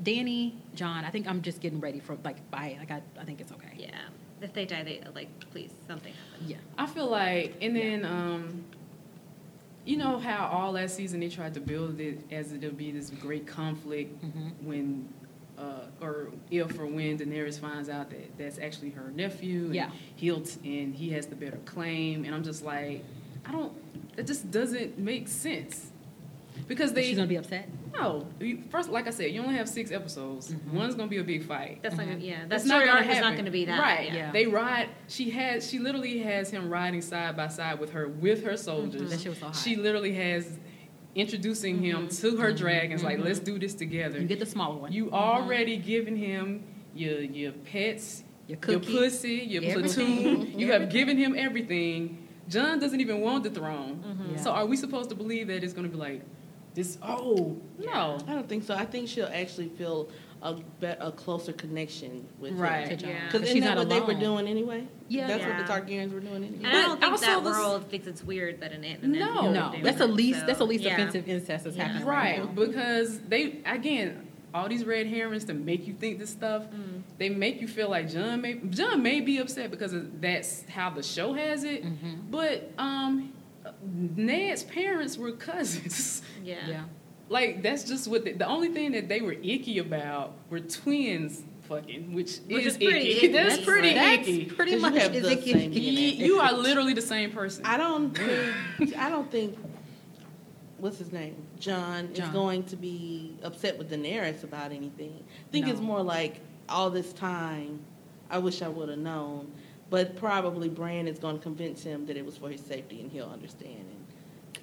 [0.03, 2.75] Dany, Jon, I think I'm just getting ready for like bye.
[2.77, 3.69] Like I, I think it's okay.
[3.77, 3.91] Yeah.
[4.41, 6.47] If they die, they like please something happen.
[6.47, 6.57] Yeah.
[6.77, 8.63] I feel like, and then, um,
[9.85, 13.09] you know how all last season they tried to build it as it'll be this
[13.09, 14.51] great conflict Mhm.
[14.63, 15.07] when,
[15.57, 19.65] uh, or if or when Daenerys finds out that that's actually her nephew.
[19.65, 19.91] And Yeah.
[20.15, 23.03] He'll t- and he has the better claim, and I'm just like,
[23.45, 23.73] I don't.
[24.17, 25.91] It just doesn't make sense
[26.67, 27.03] because they.
[27.03, 27.67] She's gonna be upset.
[27.93, 28.25] No,
[28.69, 30.53] first, like I said, you only have six episodes.
[30.53, 30.73] Mhm.
[30.73, 31.79] One's gonna be a big fight.
[31.81, 32.39] That's not gonna, yeah.
[32.41, 33.33] That That's story gonna arc is not happen.
[33.33, 33.79] going to be that.
[33.79, 34.07] Right.
[34.07, 34.15] Yeah.
[34.15, 34.31] Yeah.
[34.31, 34.89] They ride.
[35.07, 35.69] She has.
[35.69, 38.57] She literally has him riding side by side with her, with her Mm-hmm.
[38.63, 39.09] soldiers.
[39.09, 39.55] That shit was so hot.
[39.55, 40.57] She literally has
[41.15, 42.21] introducing him Mhm.
[42.21, 43.03] to her dragons.
[43.03, 44.19] Like, let's do this together.
[44.19, 44.93] You get the smaller one.
[44.93, 46.63] You already given him
[46.95, 49.83] your your pets, your your pussy, your everything.
[50.45, 50.59] platoon.
[50.59, 52.27] You have given him everything.
[52.47, 54.27] Jon doesn't even want the throne.
[54.31, 54.37] Yeah.
[54.41, 56.21] So are we supposed to believe that it's going to be like
[56.73, 56.97] this?
[57.01, 58.17] Oh no.
[58.27, 58.73] I don't think so.
[58.75, 60.09] I think she'll actually feel
[60.43, 62.87] a be- a closer connection with Right.
[62.89, 63.09] to Jon.
[63.11, 63.25] Yeah.
[63.27, 64.87] Because she's isn't that not what they were doing anyway?
[65.07, 65.27] Yeah.
[65.27, 65.57] that's Yeah.
[65.59, 66.63] what the Targaryens were doing anyway.
[66.63, 68.83] And I don't But think that also the s- world thinks it's weird that an
[68.83, 69.51] aunt and No.
[69.51, 70.39] nephew No, that's the least.
[70.39, 70.93] so, that's the least yeah.
[70.93, 71.83] offensive incest that's Yeah.
[71.83, 72.51] happening right, Right, now.
[72.65, 76.63] because they again all these red herrings to make you think this stuff.
[76.71, 77.03] Mm.
[77.19, 80.89] They make you feel like Jon may Jon may be upset because of, that's how
[80.89, 81.83] the show has it.
[81.85, 82.31] Mhm.
[82.31, 83.31] But um,
[84.15, 86.21] Ned's parents were cousins.
[86.43, 86.55] Yeah.
[86.67, 86.83] Yeah.
[87.29, 91.43] like that's just what the, the only thing that they were icky about were twins
[91.69, 93.17] fucking, which, Which is, is pretty icky.
[93.17, 93.27] icky.
[93.33, 94.45] That's, That's pretty That's icky.
[94.45, 95.53] pretty 'Cause you much have is the icky.
[95.53, 96.17] same You, DNA.
[96.17, 97.63] you are literally the same person.
[97.65, 98.17] I don't
[98.77, 98.97] think.
[98.97, 99.55] I don't think.
[100.79, 101.35] What's his name?
[101.59, 105.23] Jon, is going to be upset with Daenerys about anything.
[105.47, 105.71] I think No.
[105.73, 107.79] it's more like all this time.
[108.31, 109.51] I wish I would have known,
[109.91, 113.11] but probably Bran is going to convince him that it was for his safety, and
[113.11, 113.75] he'll understand.
[113.77, 113.97] And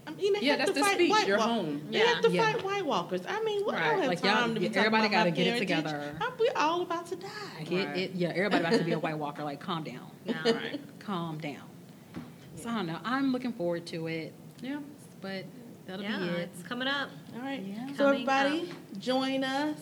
[0.07, 1.11] I mean, they yeah, have that's to the fight speech.
[1.11, 1.83] White You're Walk- home.
[1.91, 2.05] They Yeah.
[2.07, 2.51] have to Yeah.
[2.53, 3.20] fight White Walkers.
[3.29, 3.91] I mean, we Right.
[3.91, 6.16] don't have Like, time to be talking everybody about gotta my get it together.
[6.18, 7.29] I'm, we're all about to die.
[7.64, 7.97] Get Right.
[7.99, 8.11] it?
[8.14, 9.45] Yeah, everybody about to be a White Walker.
[9.45, 10.11] Like, calm down.
[10.24, 10.43] Yeah.
[10.51, 10.81] Right.
[10.99, 11.61] Calm down.
[12.57, 12.99] So I don't know.
[13.05, 14.79] I'm looking forward to it, Yeah.
[15.20, 15.45] but
[15.87, 16.51] that'll Yeah, be it.
[16.55, 17.11] it's coming up.
[17.37, 17.62] All right.
[17.62, 17.89] Yeah.
[17.89, 19.76] So Coming everybody, join us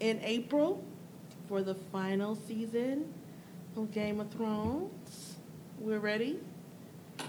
[0.00, 0.82] in April
[1.48, 3.12] for the final season
[3.76, 5.36] of Game of Thrones.
[5.78, 6.38] We're ready.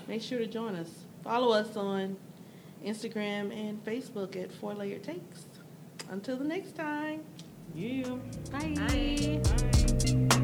[0.07, 0.89] Make sure to join us.
[1.23, 2.15] Follow us on
[2.85, 5.45] Instagram and Facebook at Four Layer Takes.
[6.09, 7.21] Until the next time.
[7.75, 8.15] Yeah.
[8.51, 8.73] Bye.
[8.75, 9.41] Bye.
[9.43, 10.36] Bye.